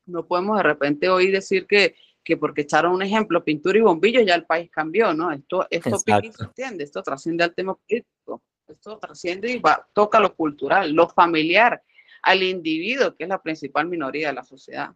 [0.07, 4.25] No podemos de repente hoy decir que, que porque echaron un ejemplo, pintura y bombillos,
[4.25, 5.33] ya el país cambió, ¿no?
[5.33, 10.93] Esto, esto entiende, esto trasciende al tema político, esto trasciende y va, toca lo cultural,
[10.93, 11.83] lo familiar,
[12.23, 14.91] al individuo, que es la principal minoría de la sociedad.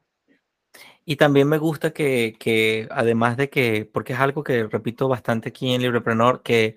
[1.05, 5.75] Y también me gusta que, además de que, porque es algo que repito bastante aquí
[5.75, 6.77] en Librepreneur, que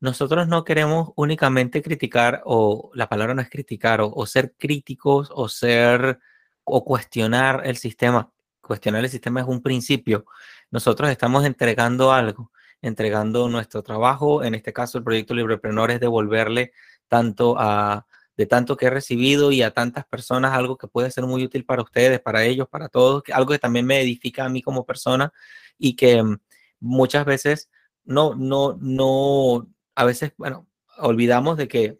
[0.00, 5.48] nosotros no queremos únicamente criticar, o la palabra no es criticar, o, ser críticos, o
[5.48, 6.18] ser,
[6.64, 8.30] o cuestionar el sistema.
[8.60, 10.26] Cuestionar el sistema es un principio.
[10.70, 12.52] Nosotros estamos entregando algo,
[12.82, 14.44] entregando nuestro trabajo.
[14.44, 16.72] En este caso, el proyecto Librepreneur es devolverle
[17.08, 21.24] tanto a de tanto que he recibido y a tantas personas, algo que puede ser
[21.24, 24.62] muy útil para ustedes, para ellos, para todos, algo que también me edifica a mí
[24.62, 25.32] como persona
[25.78, 26.38] y que mm,
[26.80, 27.70] muchas veces
[28.04, 30.66] no, no, no, a veces, bueno,
[30.98, 31.98] olvidamos de que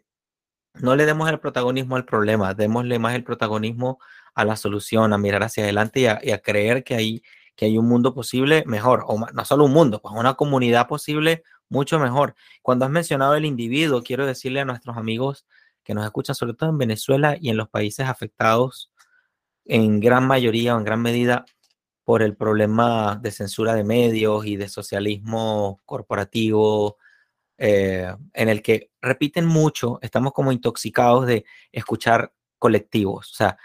[0.75, 3.99] no le demos el protagonismo al problema, démosle más el protagonismo
[4.33, 7.23] a la solución, a mirar hacia adelante y a, creer que hay,
[7.55, 11.43] que hay un mundo posible mejor, o no solo un mundo, pues una comunidad posible
[11.69, 12.35] mucho mejor.
[12.61, 15.45] Cuando has mencionado el individuo, quiero decirle a nuestros amigos
[15.83, 18.91] que nos escuchan, sobre todo en Venezuela y en los países afectados
[19.65, 21.45] en gran mayoría o en gran medida
[22.03, 26.97] por el problema de censura de medios y de socialismo corporativo,
[27.57, 33.57] eh, en el que repiten mucho, estamos como intoxicados de escuchar colectivos, o sea,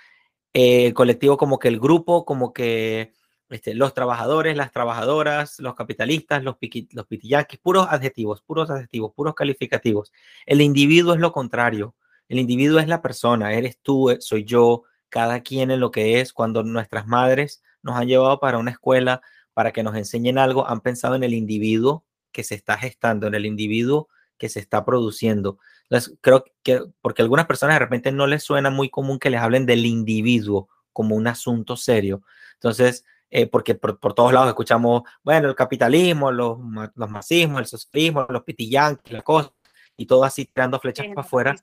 [0.53, 3.13] el colectivo como que el grupo, como que
[3.49, 6.57] este, los trabajadores, las trabajadoras, los capitalistas, los,
[6.93, 10.13] los pitillaquis, puros adjetivos, puros adjetivos, puros calificativos.
[10.47, 11.95] El individuo es lo contrario.
[12.29, 16.21] El individuo es la persona, eres tú, eh, soy yo, cada quien en lo que
[16.21, 16.33] es.
[16.33, 19.23] Cuando nuestras madres nos han llevado para una escuela
[19.55, 23.35] para que nos enseñen algo, han pensado en el individuo que se está gestando, en
[23.35, 25.59] el individuo que se está produciendo.
[25.85, 29.31] Entonces, creo que porque a algunas personas de repente no les suena muy común que
[29.31, 32.23] les hablen del individuo como un asunto serio.
[32.55, 36.59] Entonces, eh, porque por, todos lados escuchamos, bueno, el capitalismo, los,
[36.95, 39.53] los masismos, el socialismo, los pitillanques, la cosa,
[39.97, 41.57] y todo así tirando flechas para afuera.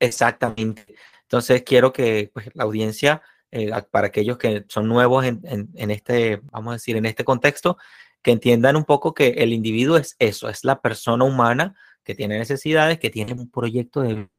[0.00, 0.94] Exactamente.
[1.22, 6.40] Entonces quiero que pues, la audiencia, eh, para aquellos que son nuevos en, en, este,
[6.50, 7.76] vamos a decir, en este contexto,
[8.22, 12.38] que entiendan un poco que el individuo es eso, es la persona humana que tiene
[12.38, 14.30] necesidades, que tiene un proyecto de vida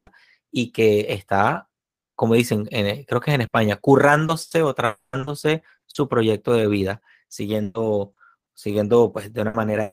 [0.52, 1.70] y que está,
[2.16, 8.14] como dicen, creo que es en España, currándose o trabajándose su proyecto de vida, siguiendo,
[8.54, 9.92] siguiendo pues de una manera.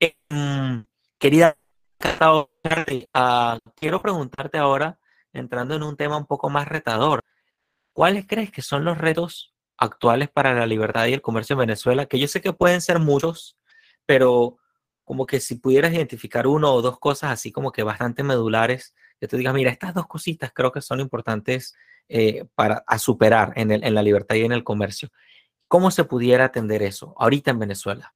[0.00, 0.14] Eh,
[1.18, 1.56] querida
[2.24, 4.98] Uh, quiero preguntarte ahora,
[5.32, 7.20] entrando en un tema un poco más retador,
[7.92, 12.06] ¿cuáles crees que son los retos actuales para la libertad y el comercio en Venezuela?
[12.06, 13.56] Que yo sé que pueden ser muchos,
[14.06, 14.58] pero
[15.04, 19.28] como que si pudieras identificar uno o dos cosas así como que bastante medulares, que
[19.28, 21.74] tú digas, mira, estas dos cositas creo que son importantes
[22.08, 25.10] eh, para a superar en, el, en la libertad y en el comercio.
[25.68, 28.14] ¿Cómo se pudiera atender eso ahorita en Venezuela?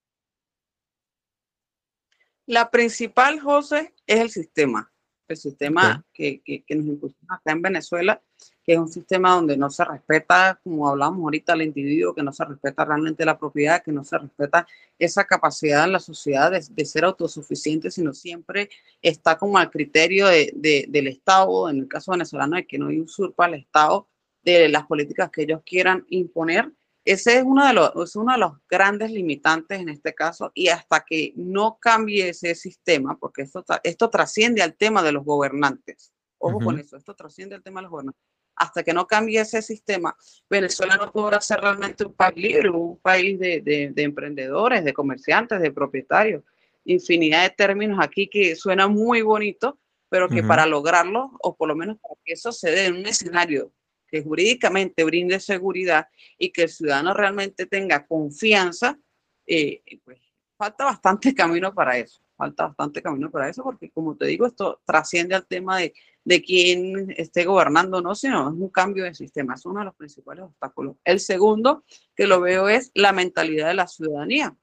[2.46, 4.92] La principal, José, es el sistema.
[5.26, 8.22] El sistema que, que, nos impuso acá en Venezuela,
[8.62, 12.32] que es un sistema donde no se respeta, como hablamos ahorita, al individuo, que no
[12.32, 14.64] se respeta realmente la propiedad, que no se respeta
[15.00, 18.70] esa capacidad en la sociedad de, ser autosuficiente, sino siempre
[19.02, 23.46] está como al criterio de, del Estado, en el caso venezolano, de que no usurpa
[23.46, 24.08] al Estado
[24.44, 26.70] de las políticas que ellos quieran imponer
[27.06, 31.04] ese es uno, de los, uno de los grandes limitantes en este caso y hasta
[31.04, 36.12] que no cambie ese sistema, porque esto, esto trasciende al tema de los gobernantes.
[36.38, 38.22] Ojo con eso, esto trasciende al tema de los gobernantes.
[38.56, 40.16] Hasta que no cambie ese sistema,
[40.50, 45.60] Venezuela no podrá ser realmente un país libre, un país de, de, emprendedores, de comerciantes,
[45.60, 46.42] de propietarios.
[46.84, 51.76] Infinidad de términos aquí que suena muy bonito, pero que para lograrlo, o por lo
[51.76, 53.72] menos para que eso se dé en un escenario
[54.08, 58.98] que jurídicamente brinde seguridad y que el ciudadano realmente tenga confianza,
[59.46, 60.20] eh, pues
[60.56, 62.20] falta bastante camino para eso.
[62.36, 66.42] Falta bastante camino para eso porque, como te digo, esto trasciende al tema de, de
[66.42, 69.54] quién esté gobernando o no, sino es un cambio de sistema.
[69.54, 70.96] Es uno de los principales obstáculos.
[71.04, 74.54] El segundo que lo veo es la mentalidad de la ciudadanía.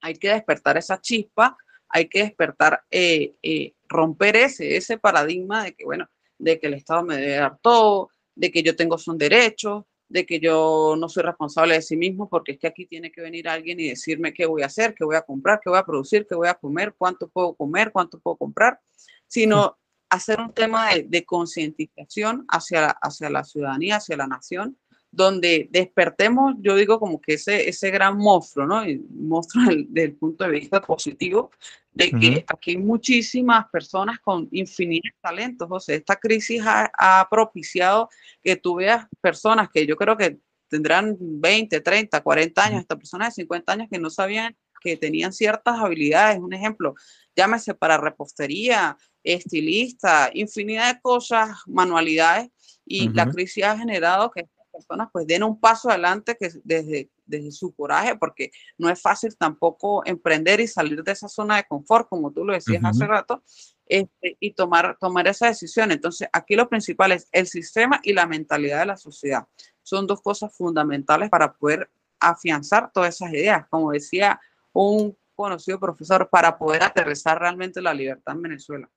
[0.00, 1.56] Hay que despertar esa chispa,
[1.88, 6.74] hay que despertar, eh, eh, romper ese, ese paradigma de que, bueno, de que el
[6.74, 11.08] Estado me debe dar todo, de que yo tengo son derechos, de que yo no
[11.08, 14.34] soy responsable de sí mismo, porque es que aquí tiene que venir alguien y decirme
[14.34, 16.54] qué voy a hacer, qué voy a comprar, qué voy a producir, qué voy a
[16.54, 18.78] comer, cuánto puedo comer, cuánto puedo comprar,
[19.26, 19.78] sino
[20.10, 24.76] hacer un tema de, concientización hacia, hacia la ciudadanía, hacia la nación,
[25.12, 28.82] donde despertemos, yo digo como que ese, ese gran monstruo, ¿no?
[28.82, 31.50] El monstruo desde el punto de vista positivo,
[31.92, 35.68] de que aquí hay muchísimas personas con infinitos talentos.
[35.70, 38.08] O sea, esta crisis ha, ha, propiciado
[38.42, 43.28] que tú veas personas que yo creo que tendrán 20, 30, 40 años, hasta personas
[43.28, 46.38] de 50 años que no sabían que tenían ciertas habilidades.
[46.38, 46.94] Un ejemplo,
[47.36, 52.48] llámese para repostería, estilista, infinidad de cosas, manualidades,
[52.84, 57.52] y la crisis ha generado que personas pues den un paso adelante que desde, desde
[57.52, 62.08] su coraje, porque no es fácil tampoco emprender y salir de esa zona de confort,
[62.08, 63.42] como tú lo decías hace rato,
[63.86, 65.92] este, y tomar, tomar esa decisión.
[65.92, 69.46] Entonces, aquí lo principal es el sistema y la mentalidad de la sociedad.
[69.82, 73.66] Son dos cosas fundamentales para poder afianzar todas esas ideas.
[73.68, 74.40] Como decía
[74.72, 78.90] un conocido profesor, para poder aterrizar realmente la libertad en Venezuela.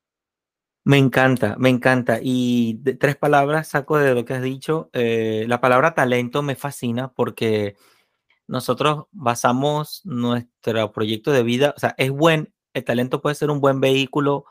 [0.86, 2.20] Me encanta, me encanta.
[2.22, 4.92] Y tres palabras saco de lo que has dicho.
[4.94, 7.76] Eh, la palabra talento me fascina porque
[8.48, 13.60] nosotros basamos nuestro proyecto de vida, o sea, es buen, el talento puede ser un
[13.60, 14.46] buen vehículo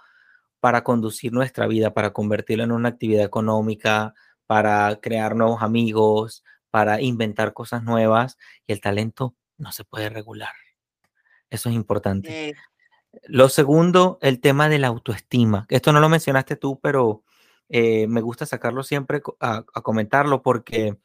[0.58, 4.14] para conducir nuestra vida, para convertirlo en una actividad económica,
[4.46, 10.52] para crear nuevos amigos, para inventar cosas nuevas y el talento no se puede regular.
[11.48, 12.56] Eso es importante.
[13.24, 15.66] Lo segundo, el tema de la autoestima.
[15.68, 17.22] Esto no lo mencionaste tú, pero
[17.68, 20.96] eh, me gusta sacarlo siempre a, comentarlo porque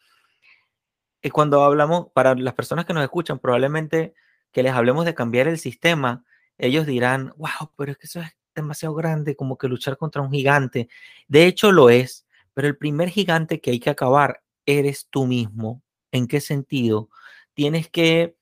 [1.21, 4.13] eh, cuando hablamos, para las personas que nos escuchan, probablemente
[4.51, 6.25] que les hablemos de cambiar el sistema,
[6.57, 10.31] ellos dirán, wow, pero es que eso es demasiado grande, como que luchar contra un
[10.31, 10.89] gigante.
[11.27, 15.81] De hecho, lo es, pero el primer gigante que hay que acabar eres tú mismo.
[16.11, 17.09] ¿En qué sentido?
[17.53, 18.35] Tienes que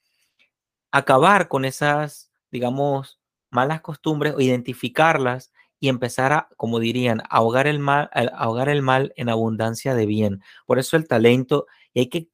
[0.91, 7.79] acabar con esas, digamos, malas costumbres o identificarlas y empezar a, como dirían, ahogar el
[7.79, 10.41] mal, ahogar el mal en abundancia de bien.
[10.65, 12.29] Por eso el talento, y hay que,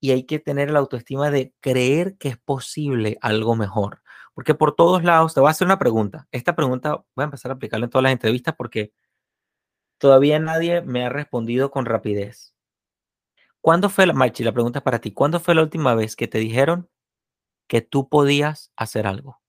[0.00, 4.02] y hay que tener la autoestima de creer que es posible algo mejor.
[4.34, 6.26] Porque por todos lados, te voy a hacer una pregunta.
[6.32, 8.92] Esta pregunta voy a empezar a aplicarla en todas las entrevistas porque
[9.98, 12.54] todavía nadie me ha respondido con rapidez.
[13.60, 16.28] ¿Cuándo fue la, Marchi, la pregunta es para ti, ¿cuándo fue la última vez que
[16.28, 16.90] te dijeron
[17.66, 19.40] que tú podías hacer algo?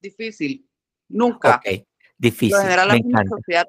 [0.00, 0.68] Difícil.
[1.08, 1.60] Nunca.
[2.18, 2.56] difícil.
[2.56, 3.68] general, la sociedad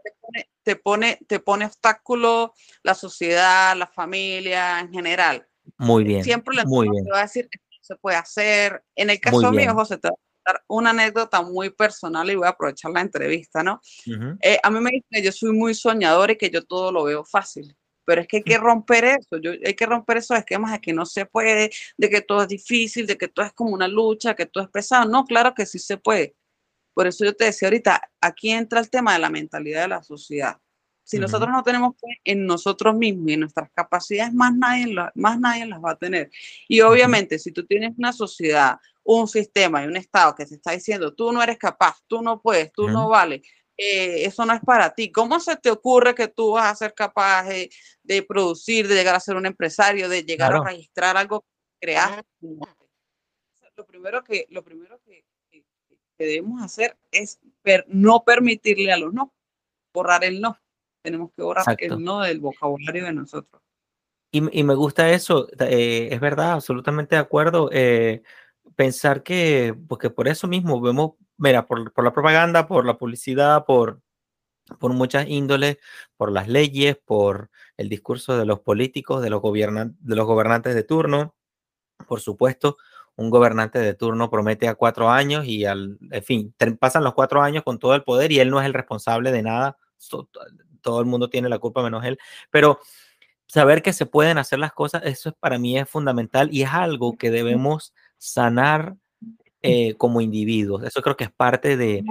[0.63, 2.51] te pone, te pone, obstáculos,
[2.83, 5.47] la sociedad, la familia en general.
[5.77, 6.23] Muy bien.
[6.23, 8.83] Siempre le muy va a decir que se puede hacer.
[8.95, 12.47] En el caso mío, José, te voy a dar una anécdota muy personal y voy
[12.47, 13.81] a aprovechar la entrevista, ¿no?
[14.41, 17.03] Eh, a mí me dicen que yo soy muy soñador y que yo todo lo
[17.03, 17.75] veo fácil
[18.07, 20.93] pero es que hay que romper eso, yo, hay que romper esos esquemas de que
[20.93, 24.33] no se puede, de que todo es difícil, de que todo es como una lucha,
[24.33, 25.09] que todo es pesado.
[25.09, 26.33] No, claro que sí se puede.
[26.93, 30.03] Por eso yo te decía ahorita, aquí entra el tema de la mentalidad de la
[30.03, 30.57] sociedad.
[31.03, 35.37] Si nosotros no tenemos fe en nosotros mismos y en nuestras capacidades, más nadie, más
[35.37, 36.31] nadie las va a tener.
[36.69, 40.71] Y obviamente, si tú tienes una sociedad, un sistema y un Estado que se está
[40.71, 43.41] diciendo, tú no eres capaz, tú no puedes, tú no vales,
[43.77, 45.11] eh, eso no es para ti.
[45.11, 49.19] ¿Cómo se te ocurre que tú vas a ser capaz de, producir, de llegar a
[49.19, 51.45] ser un empresario, de llegar a registrar algo
[51.79, 51.95] que
[53.75, 55.23] Lo primero que, lo primero que,
[56.17, 57.39] debemos hacer es
[57.85, 59.35] no permitirle a los no,
[59.93, 60.57] borrar el no.
[61.03, 63.61] Tenemos que borrar el no del vocabulario de nosotros.
[64.31, 67.69] Y, me gusta eso, eh, es verdad, absolutamente de acuerdo.
[67.71, 68.23] Eh,
[68.75, 74.01] pensar que, porque por eso mismo vemos mira, por, la propaganda, por la publicidad, por,
[74.79, 75.77] por muchas índoles,
[76.17, 80.83] por las leyes, por el discurso de los políticos, de los, de los gobernantes de
[80.83, 81.35] turno.
[82.07, 82.77] Por supuesto,
[83.15, 87.41] un gobernante de turno promete a cuatro años y al, en fin, pasan los cuatro
[87.41, 89.77] años con todo el poder y él no es el responsable de nada.
[90.81, 92.19] todo el mundo tiene la culpa menos él.
[92.51, 92.79] Pero
[93.47, 97.17] saber que se pueden hacer las cosas, eso para mí es fundamental y es algo
[97.17, 98.95] que debemos sanar
[99.61, 100.83] eh, como individuos.
[100.83, 102.03] Eso creo que es parte de,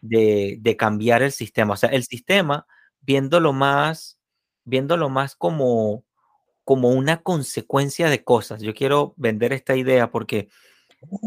[0.00, 1.74] de, cambiar el sistema.
[1.74, 2.66] O sea, el sistema,
[3.00, 4.18] viéndolo más,
[4.64, 6.04] viéndolo más como,
[6.64, 8.62] como una consecuencia de cosas.
[8.62, 10.48] Yo quiero vender esta idea porque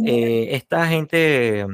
[0.05, 1.65] eh, esta gente,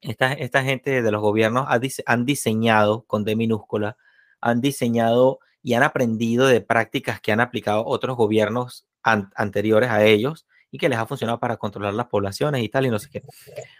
[0.00, 1.66] esta, esta gente de los gobiernos
[2.06, 3.96] han diseñado, con D minúscula,
[4.40, 10.46] han diseñado y han aprendido de prácticas que han aplicado otros gobiernos anteriores a ellos
[10.72, 13.22] y que les ha funcionado para controlar las poblaciones y tal, y no sé qué.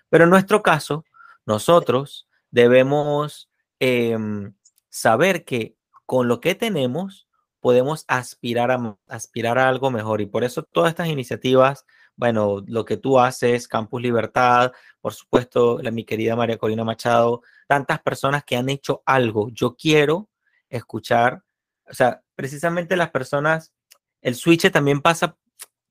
[0.09, 1.05] Pero en nuestro caso,
[1.47, 4.55] nosotros debemos em,
[4.91, 5.75] saber que
[6.07, 7.27] con lo que tenemos
[7.61, 10.21] podemos aspirar a, aspirar a algo mejor.
[10.21, 15.79] Y por eso todas estas iniciativas, bueno, lo que tú haces, Campus Libertad, por supuesto,
[15.81, 19.49] la, mi querida María Corina Machado, tantas personas que han hecho algo.
[19.51, 20.29] Yo quiero
[20.69, 21.43] escuchar,
[21.89, 23.73] o sea, precisamente las personas,
[24.21, 25.37] el switch también pasa,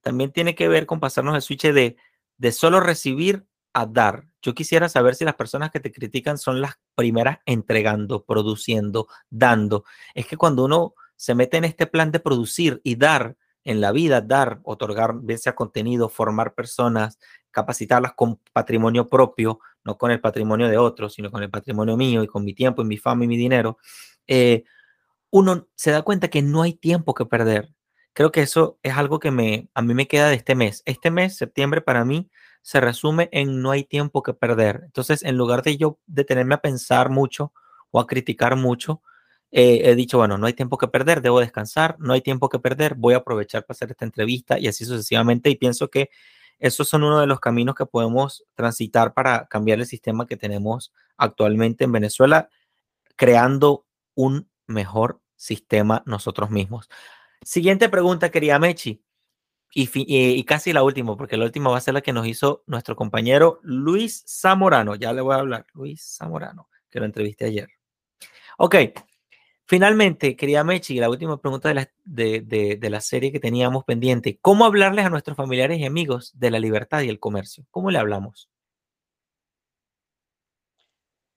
[0.01, 1.97] también tiene que ver con pasarnos el switch de,
[2.37, 4.25] de solo recibir a dar.
[4.41, 9.85] Yo quisiera saber si las personas que te critican son las primeras entregando, produciendo, dando.
[10.13, 13.91] Es que cuando uno se mete en este plan de producir y dar en la
[13.91, 17.19] vida, dar, otorgar, bien sea contenido, formar personas,
[17.51, 22.23] capacitarlas con patrimonio propio, no con el patrimonio de otros, sino con el patrimonio mío
[22.23, 23.77] y con mi tiempo y mi fama y mi dinero,
[24.27, 24.63] eh,
[25.29, 27.73] uno se da cuenta que no hay tiempo que perder.
[28.13, 30.83] Creo que eso es algo que me, a mí me queda de este mes.
[30.85, 32.29] Este mes, septiembre, para mí
[32.61, 34.81] se resume en no hay tiempo que perder.
[34.85, 37.53] Entonces, en lugar de yo detenerme a pensar mucho
[37.89, 39.01] o a criticar mucho,
[39.51, 42.59] eh, he dicho, bueno, no hay tiempo que perder, debo descansar, no hay tiempo que
[42.59, 45.49] perder, voy a aprovechar para hacer esta entrevista y así sucesivamente.
[45.49, 46.09] Y pienso que
[46.59, 50.93] esos son uno de los caminos que podemos transitar para cambiar el sistema que tenemos
[51.17, 52.49] actualmente en Venezuela,
[53.15, 53.85] creando
[54.15, 56.87] un mejor sistema nosotros mismos.
[57.43, 59.03] Siguiente pregunta, quería Mechi.
[59.73, 62.95] Y, casi la última, porque la última va a ser la que nos hizo nuestro
[62.95, 64.95] compañero Luis Zamorano.
[64.95, 67.69] Ya le voy a hablar, Luis Zamorano, que lo entrevisté ayer.
[68.57, 68.75] Ok,
[69.65, 74.37] finalmente, quería Mechi, la última pregunta de la, de la serie que teníamos pendiente.
[74.41, 77.65] ¿Cómo hablarles a nuestros familiares y amigos de la libertad y el comercio?
[77.71, 78.49] ¿Cómo le hablamos?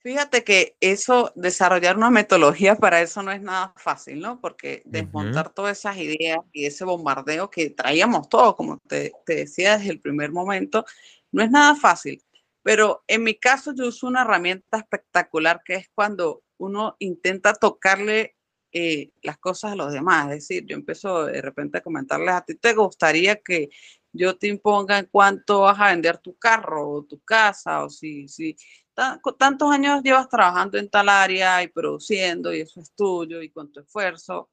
[0.05, 4.39] Fíjate que eso, desarrollar una metodología para eso no es nada fácil, ¿no?
[4.39, 9.93] Porque desmontar todas esas ideas y ese bombardeo que traíamos todos, como te, decía desde
[9.93, 10.85] el primer momento,
[11.33, 12.23] no es nada fácil.
[12.63, 18.37] Pero en mi caso yo uso una herramienta espectacular que es cuando uno intenta tocarle
[18.73, 20.27] eh, las cosas a los demás.
[20.33, 23.71] Es decir, yo empiezo de repente a comentarles, a ti te gustaría que
[24.13, 28.29] yo te imponga en cuánto vas a vender tu carro o tu casa, o si,
[28.29, 28.55] si
[28.95, 33.71] tantos años llevas trabajando en tal área y produciendo y eso es tuyo y con
[33.73, 34.51] tu esfuerzo.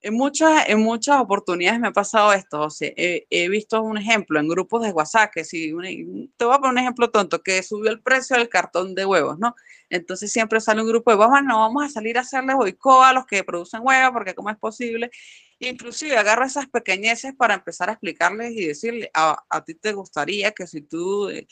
[0.00, 4.38] En muchas, en muchas oportunidades me ha pasado esto, o sea, he, visto un ejemplo
[4.38, 5.72] en grupos de WhatsApp, que si,
[6.36, 9.40] te voy a poner un ejemplo tonto, que subió el precio del cartón de huevos,
[9.40, 9.56] ¿no?
[9.90, 13.12] Entonces siempre sale un grupo de, vamos, no, vamos a salir a hacerle boicot a
[13.12, 15.10] los que producen huevos, porque cómo es posible.
[15.58, 20.52] Inclusive agarro esas pequeñeces para empezar a explicarles y decirle, a, a ti te gustaría
[20.52, 21.48] que si tú eh,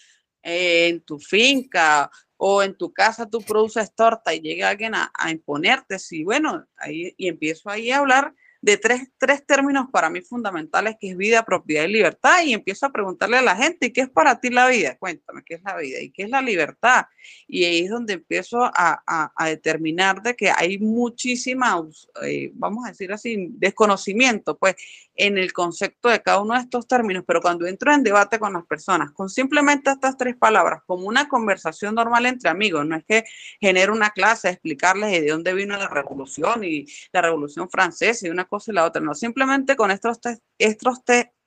[0.49, 5.99] en tu finca o en tu casa tú produces torta y llega alguien a, imponerte,
[5.99, 10.97] sí, bueno, ahí, y empiezo ahí a hablar de tres, tres términos para mí fundamentales,
[11.01, 14.03] que es vida, propiedad y libertad, y empiezo a preguntarle a la gente, ¿y qué
[14.03, 14.97] es para ti la vida?
[14.99, 16.01] Cuéntame, ¿qué es la vida?
[16.01, 17.07] ¿Y qué es la libertad?
[17.47, 21.81] Y ahí es donde empiezo a, a, determinar de que hay muchísima,
[22.25, 24.77] eh, vamos a decir así, desconocimiento, pues,
[25.17, 28.53] en el concepto de cada uno de estos términos, pero cuando entro en debate con
[28.53, 33.05] las personas, con simplemente estas tres palabras, como una conversación normal entre amigos, no es
[33.05, 33.25] que
[33.61, 38.45] genere una clase, explicarles de dónde vino la revolución y la revolución francesa y una
[38.67, 40.19] y la otra, no, simplemente con estos,
[40.59, 41.03] estos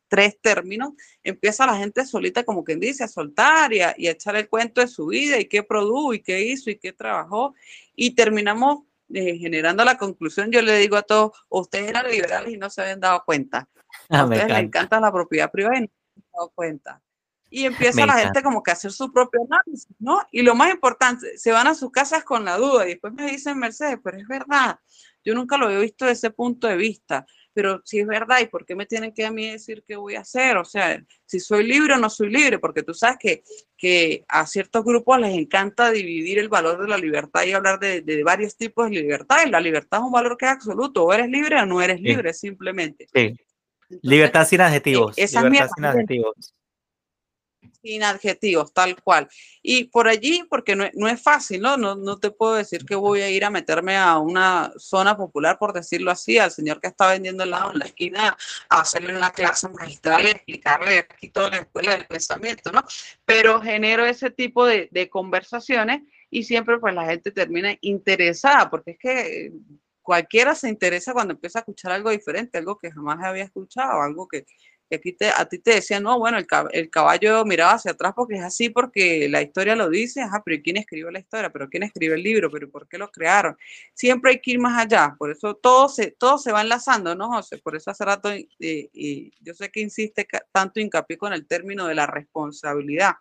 [0.07, 0.93] tres términos,
[1.24, 4.49] empieza la gente solita, como quien dice, a soltar y a, y a echar el
[4.49, 7.53] cuento de su vida y qué produjo y qué hizo y qué trabajó,
[7.95, 12.57] y terminamos eh, generando la conclusión, yo le digo a todos, ustedes eran liberales y
[12.57, 13.68] no se habían dado cuenta.
[14.10, 17.01] A ah, ustedes les encanta la propiedad privada y no se han dado cuenta.
[17.49, 20.22] Y empieza la gente como que a hacer su propio análisis, ¿no?
[20.32, 23.32] Y lo más importante, se van a sus casas con la duda y después me
[23.32, 24.80] dicen, Mercedes, pero es verdad,
[25.24, 28.45] yo nunca lo he visto desde ese punto de vista pero si es verdad, ¿y
[28.45, 30.55] por qué me tienen que a mí decir qué voy a hacer?
[30.55, 33.43] O sea, si soy libre o no soy libre, porque tú sabes que,
[33.76, 38.01] que a ciertos grupos les encanta dividir el valor de la libertad y hablar de,
[38.01, 41.13] de varios tipos de libertad, y la libertad es un valor que es absoluto, o
[41.13, 43.07] eres libre o no eres libre, simplemente.
[43.13, 43.36] Sí.
[44.03, 45.17] libertad sin adjetivos.
[45.17, 46.53] libertad sin adjetivos
[47.82, 49.27] sin adjetivos, tal cual.
[49.61, 51.77] Y por allí, porque no, es fácil, ¿no?
[51.77, 51.95] ¿no?
[51.95, 55.73] No te puedo decir que voy a ir a meterme a una zona popular, por
[55.73, 58.38] decirlo así, al señor que está vendiendo helado en la esquina,
[58.69, 62.84] a hacerle una clase magistral y explicarle aquí toda la escuela del pensamiento, ¿no?
[63.25, 68.91] Pero genero ese tipo de, de conversaciones y siempre pues la gente termina interesada, porque
[68.91, 69.51] es que
[70.09, 74.27] cualquiera se interesa cuando empieza a escuchar algo diferente, algo que jamás había escuchado, algo
[74.27, 74.45] que,
[74.89, 78.13] que aquí te, a ti te decían, no, bueno, el, el, caballo miraba hacia atrás
[78.15, 81.51] porque es así, porque la historia lo dice, ajá, pero ¿quién escribió la historia?
[81.51, 82.49] ¿Pero quién escribió el libro?
[82.49, 83.55] ¿Pero por qué lo crearon?
[83.93, 87.59] Siempre hay que ir más allá, por eso todo se, se va enlazando, ¿no, José?
[87.59, 91.95] Por eso hace rato, y yo sé que insiste tanto hincapié con el término de
[91.95, 93.13] la responsabilidad.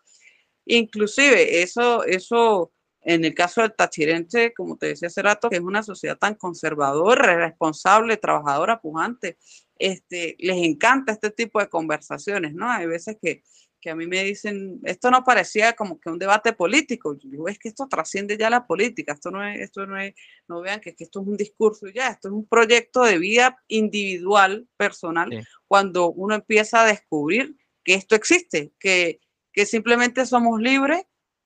[0.69, 5.63] Inclusive, eso, eso, en el caso del Tachirense, como te decía hace rato, que es
[5.63, 9.39] una sociedad tan conservadora, responsable, trabajadora, pujante,
[9.79, 12.71] este, les encanta este tipo de conversaciones, ¿no?
[12.71, 13.43] Hay veces que,
[13.81, 17.17] que a mí me dicen, esto no parecía como que un debate político.
[17.17, 20.15] Yo digo, es que esto trasciende ya la política, esto no es, esto no es,
[20.49, 24.69] no vean que, esto es un discurso ya, esto es un proyecto de vida individual,
[24.77, 29.21] personal, cuando uno empieza a descubrir que esto existe, que,
[29.53, 31.03] que simplemente somos libres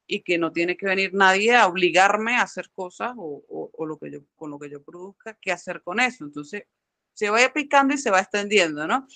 [0.07, 3.99] y que no tiene que venir nadie a obligarme a hacer cosas o, o, lo
[3.99, 6.25] que yo, con lo que yo produzca, qué hacer con eso.
[6.25, 6.65] Entonces,
[7.15, 9.07] se va picando y se va extendiendo, ¿no?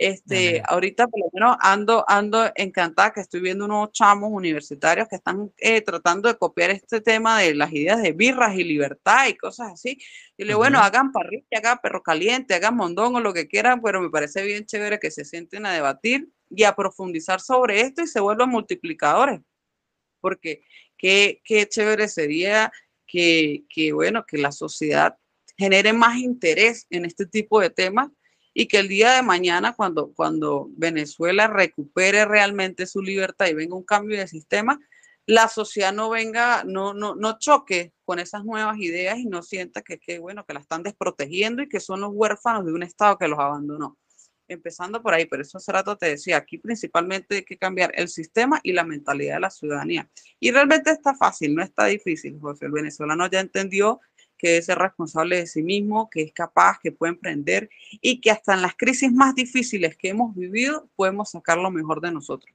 [0.00, 5.16] Este, ahorita por lo menos ando, ando encantada que estoy viendo unos chamos universitarios que
[5.16, 9.36] están eh, tratando de copiar este tema de las ideas de birras y libertad y
[9.36, 9.98] cosas así.
[10.38, 14.08] Y le bueno, hagan parrilla, hagan perro caliente, hagan mondongo, lo que quieran, pero me
[14.08, 18.20] parece bien chévere que se sienten a debatir y a profundizar sobre esto y se
[18.20, 19.42] vuelvan multiplicadores.
[20.22, 20.64] Porque
[20.96, 22.72] qué, qué chévere sería
[23.06, 25.18] que, que, bueno, que la sociedad
[25.60, 28.08] genere más interés en este tipo de temas
[28.54, 33.76] y que el día de mañana, cuando, cuando Venezuela recupere realmente su libertad y venga
[33.76, 34.80] un cambio de sistema,
[35.26, 39.82] la sociedad no venga, no, no, no choque con esas nuevas ideas y no sienta
[39.82, 43.18] que, que, bueno, que la están desprotegiendo y que son los huérfanos de un Estado
[43.18, 43.98] que los abandonó.
[44.48, 48.08] Empezando por ahí, pero eso hace rato te decía, aquí principalmente hay que cambiar el
[48.08, 50.08] sistema y la mentalidad de la ciudadanía.
[50.40, 52.64] Y realmente está fácil, no está difícil, José.
[52.64, 54.00] El venezolano ya entendió
[54.40, 57.68] que es responsable de sí mismo, que es capaz, que puede emprender
[58.00, 62.00] y que hasta en las crisis más difíciles que hemos vivido podemos sacar lo mejor
[62.00, 62.54] de nosotros.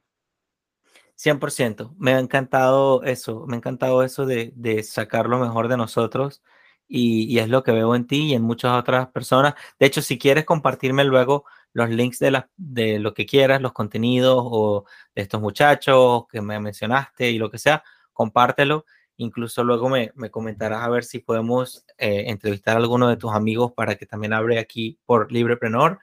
[1.16, 1.94] 100%.
[1.98, 6.42] Me ha encantado eso, me ha encantado eso de, de sacar lo mejor de nosotros
[6.88, 9.54] y, y, es lo que veo en ti y en muchas otras personas.
[9.78, 13.72] De hecho, si quieres compartirme luego los links de, la, de lo que quieras, los
[13.72, 14.84] contenidos o
[15.14, 17.82] de estos muchachos que me mencionaste y lo que sea,
[18.12, 18.84] compártelo
[19.18, 23.72] Incluso luego me, comentarás a ver si podemos eh, entrevistar a alguno de tus amigos
[23.72, 26.00] para que también hable aquí por Libreprenor.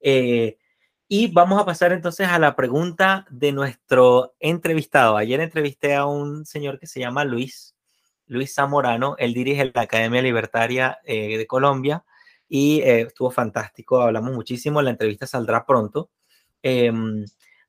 [0.00, 0.58] Eh,
[1.06, 5.16] y vamos a pasar entonces a la pregunta de nuestro entrevistado.
[5.16, 7.76] Ayer entrevisté a un señor que se llama Luis,
[8.26, 9.14] Luis Zamorano.
[9.18, 12.04] Él dirige la Academia Libertaria eh, de Colombia
[12.48, 14.00] y estuvo fantástico.
[14.00, 14.82] Hablamos muchísimo.
[14.82, 16.10] La entrevista saldrá pronto.
[16.62, 17.24] Em,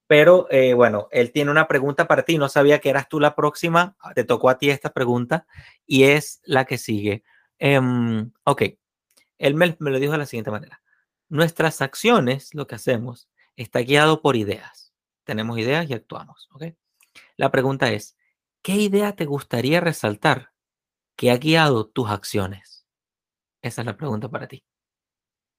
[0.10, 2.39] pero eh, bueno, él tiene una pregunta para ti.
[2.39, 3.95] No sabía que eras tú la próxima.
[4.16, 5.45] Te tocó a ti esta pregunta
[5.86, 7.24] y es la que sigue.
[7.60, 8.64] Um, ok,
[9.38, 10.82] él me, lo dijo de la siguiente manera.
[11.28, 14.95] Nuestras acciones, lo que hacemos, está guiado por ideas.
[15.26, 16.49] Tenemos ideas y actuamos.
[16.53, 16.74] ¿ok?
[17.38, 18.18] La pregunta es,
[18.64, 20.53] ¿qué idea te gustaría resaltar
[21.16, 22.84] que ha guiado tus acciones?
[23.62, 24.66] Esa es la pregunta para ti.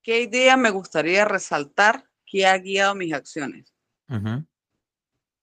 [0.03, 3.73] ¿Qué idea me gustaría resaltar que ha guiado mis acciones?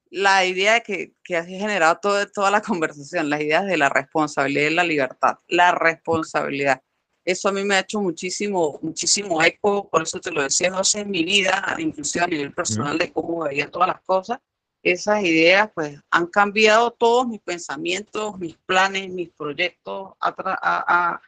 [0.10, 2.00] La idea que, que ha generado
[2.34, 6.82] toda la conversación, las ideas de la responsabilidad y la libertad, la responsabilidad.
[7.28, 11.02] Eso a mí me ha hecho muchísimo, muchísimo eco, por eso te lo decía, José,
[11.02, 14.40] en mi vida, inclusive a nivel personal, de cómo veía todas las cosas.
[14.82, 21.20] Esas ideas, pues, han cambiado todos mis pensamientos, mis planes, mis proyectos, a,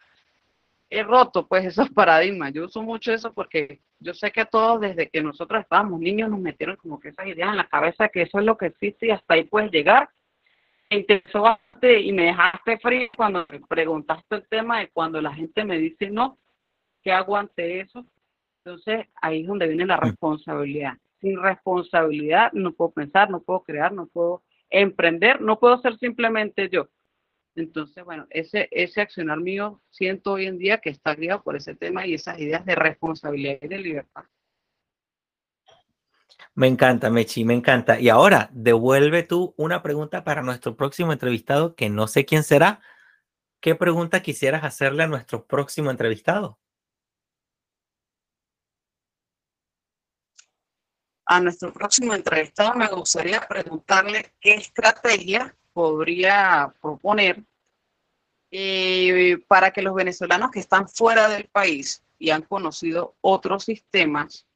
[0.90, 2.54] he roto pues esos paradigmas.
[2.54, 6.40] Yo uso mucho eso porque yo sé que todos desde que nosotros estábamos niños nos
[6.40, 9.12] metieron como que esas ideas en la cabeza que eso es lo que existe y
[9.12, 10.10] hasta ahí puedes llegar.
[10.90, 11.06] E
[12.02, 16.10] y me dejaste frío cuando me preguntaste el tema de cuando la gente me dice
[16.10, 16.38] no,
[17.04, 18.06] que aguante eso.
[18.64, 20.94] Entonces ahí es donde viene la responsabilidad.
[21.22, 26.70] Sin responsabilidad no puedo pensar, no puedo crear, no puedo emprender, no puedo ser simplemente
[26.70, 26.88] yo.
[27.56, 31.76] Entonces, bueno, ese, ese accionar mío siento hoy en día que está guiado por ese
[31.76, 34.24] tema y esas ideas de responsabilidad y de libertad.
[36.54, 38.00] Me encanta, Mechi, me encanta.
[38.00, 42.82] Y ahora, devuelve tú una pregunta para nuestro próximo entrevistado, que no sé quién será.
[43.62, 46.60] ¿Qué pregunta quisieras hacerle a nuestro próximo entrevistado?
[51.32, 57.44] A nuestro próximo entrevistado me gustaría preguntarle qué estrategia podría proponer
[58.50, 64.48] eh, para que los venezolanos que están fuera del país y han conocido otros sistemas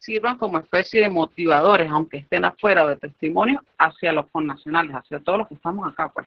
[0.00, 5.38] sirvan como especie de motivadores, aunque estén afuera de testimonio, hacia los connacionales, hacia todos
[5.38, 6.26] los que estamos acá, pues,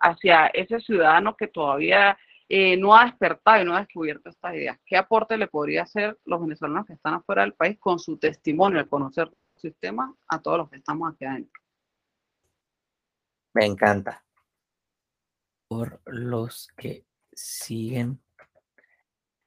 [0.00, 2.18] hacia ese ciudadano que todavía
[2.48, 4.78] eh, no ha despertado y no ha descubierto estas ideas.
[4.84, 8.78] ¿Qué aporte le podría hacer los venezolanos que están afuera del país con su testimonio,
[8.78, 11.62] al conocer el sistema, a todos los que estamos aquí adentro?
[13.54, 14.24] Me encanta
[15.68, 18.20] por los que siguen.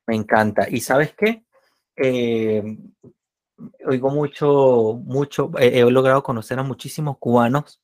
[0.08, 0.68] Me encanta.
[0.70, 1.46] ¿Y sabes qué?
[1.96, 2.64] Eh,
[3.86, 7.82] oigo mucho, mucho, he, logrado conocer a muchísimos cubanos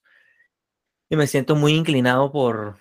[1.09, 2.77] y me siento muy inclinado por,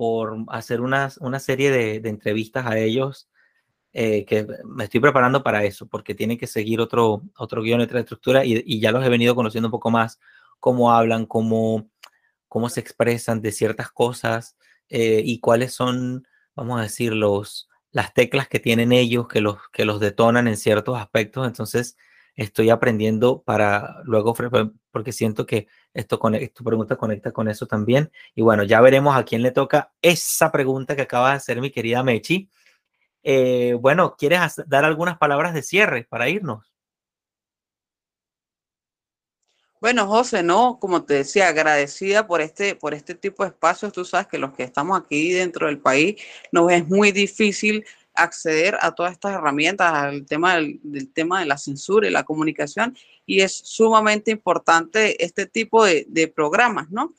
[0.00, 3.28] por hacer una, una serie de, entrevistas a ellos
[3.92, 8.00] eh, que me estoy preparando para eso, porque tiene que seguir otro, otro guion, otra
[8.00, 10.18] estructura y, y, ya los he venido conociendo un poco más
[10.58, 11.90] cómo hablan, cómo,
[12.48, 14.56] cómo se expresan de ciertas cosas
[14.88, 16.26] eh, y cuáles son,
[16.56, 20.56] vamos a decir, los, las teclas que tienen ellos que los, que los detonan en
[20.56, 21.46] ciertos aspectos.
[21.46, 21.98] Entonces,
[22.36, 24.34] estoy aprendiendo para luego,
[24.90, 26.18] porque siento que esto
[26.54, 28.10] tu pregunta conecta con eso también.
[28.34, 31.70] Y bueno, ya veremos a quién le toca esa pregunta que acaba de hacer mi
[31.70, 32.50] querida Mechi.
[33.22, 36.70] Eh, bueno, ¿quieres dar algunas palabras de cierre para irnos?
[39.80, 43.92] Bueno, José, no, como te decía, agradecida por este, por este tipo de espacios.
[43.94, 46.22] Tú sabes que los que estamos aquí dentro del país
[46.52, 47.86] nos es muy difícil
[48.22, 50.80] acceder a todas estas herramientas, al tema del,
[51.12, 52.96] tema de la censura y la comunicación,
[53.26, 57.14] y es sumamente importante este tipo de, programas, ¿no?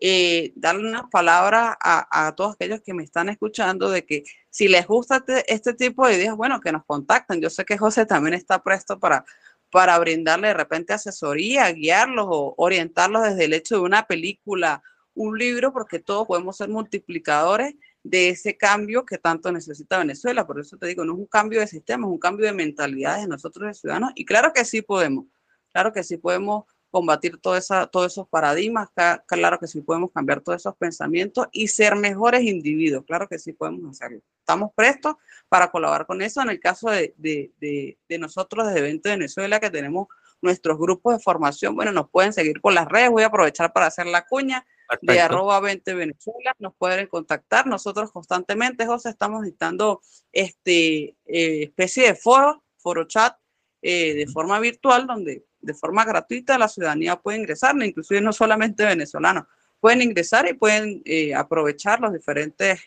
[0.00, 4.86] Eh, darle unas palabras a, todos aquellos que me están escuchando de que si les
[4.86, 7.40] gusta este, este, tipo de ideas, bueno, que nos contacten.
[7.40, 9.24] Yo sé que José también está presto para,
[9.70, 14.82] para brindarle de repente asesoría, guiarlos o orientarlos desde el hecho de una película,
[15.14, 17.74] un libro, porque todos podemos ser multiplicadores
[18.04, 20.46] de ese cambio que tanto necesita Venezuela.
[20.46, 23.22] Por eso te digo, no es un cambio de sistema, es un cambio de mentalidades
[23.22, 24.12] de nosotros de ciudadanos.
[24.14, 25.24] Y claro que sí podemos,
[25.72, 28.88] claro que sí podemos combatir todo esa, todos esos paradigmas,
[29.26, 33.52] claro que sí podemos cambiar todos esos pensamientos y ser mejores individuos, claro que sí
[33.52, 34.20] podemos hacerlo.
[34.38, 35.16] Estamos prestos
[35.48, 36.40] para colaborar con eso.
[36.42, 40.06] En el caso de, de, de, de nosotros desde Evento Venezuela, que tenemos
[40.40, 43.86] nuestros grupos de formación, bueno, nos pueden seguir por las redes, voy a aprovechar para
[43.86, 44.64] hacer la cuña
[45.02, 47.66] de arroba 20 Venezuela, nos pueden contactar.
[47.66, 50.00] Nosotros constantemente, José, estamos dictando
[50.32, 53.36] este eh, especie de foro, foro chat
[53.82, 58.84] eh, de forma virtual, donde de forma gratuita la ciudadanía puede ingresar, inclusive no solamente
[58.84, 59.44] venezolanos,
[59.80, 62.80] pueden ingresar y pueden eh, aprovechar los diferentes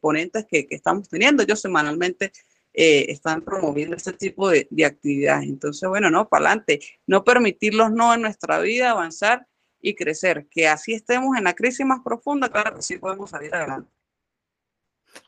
[0.00, 1.42] ponentes que, que, estamos teniendo.
[1.42, 2.30] Yo semanalmente
[2.72, 5.48] están promoviendo este tipo de, de actividades.
[5.48, 9.47] Entonces, bueno, no, para adelante, no permitirlos no en nuestra vida, avanzar
[9.80, 10.48] y crecer.
[10.50, 13.90] Que así estemos en la crisis más profunda, claro que sí podemos salir adelante.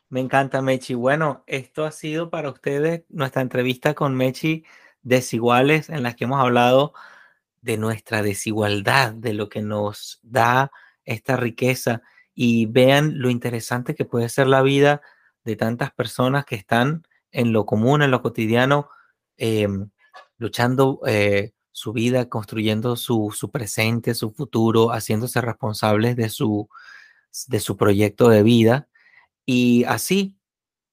[0.09, 0.93] Me encanta, Mechi.
[0.93, 4.65] Bueno, esto ha sido para ustedes nuestra entrevista con Mechi
[5.01, 6.93] Desiguales, en la que hemos hablado
[7.61, 10.71] de nuestra desigualdad, de lo que nos da
[11.05, 12.01] esta riqueza.
[12.33, 15.01] Y vean lo interesante que puede ser la vida
[15.43, 18.89] de tantas personas que están en lo común, en lo cotidiano,
[19.37, 19.89] em,
[20.37, 26.69] luchando eh, su vida, construyendo su, presente, su futuro, haciéndose responsables de su,
[27.47, 28.89] de su proyecto de vida.
[29.45, 30.37] Y así,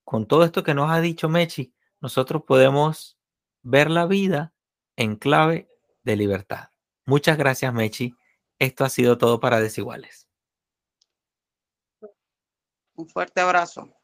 [0.04, 3.18] con todo esto que nos ha dicho Mechi, nosotros podemos
[3.62, 4.54] ver la vida
[4.96, 5.68] en clave
[6.02, 6.70] de libertad.
[7.06, 8.14] Muchas gracias, Mechi.
[8.58, 10.28] Esto ha sido todo para Desiguales.
[12.94, 13.97] Un fuerte abrazo.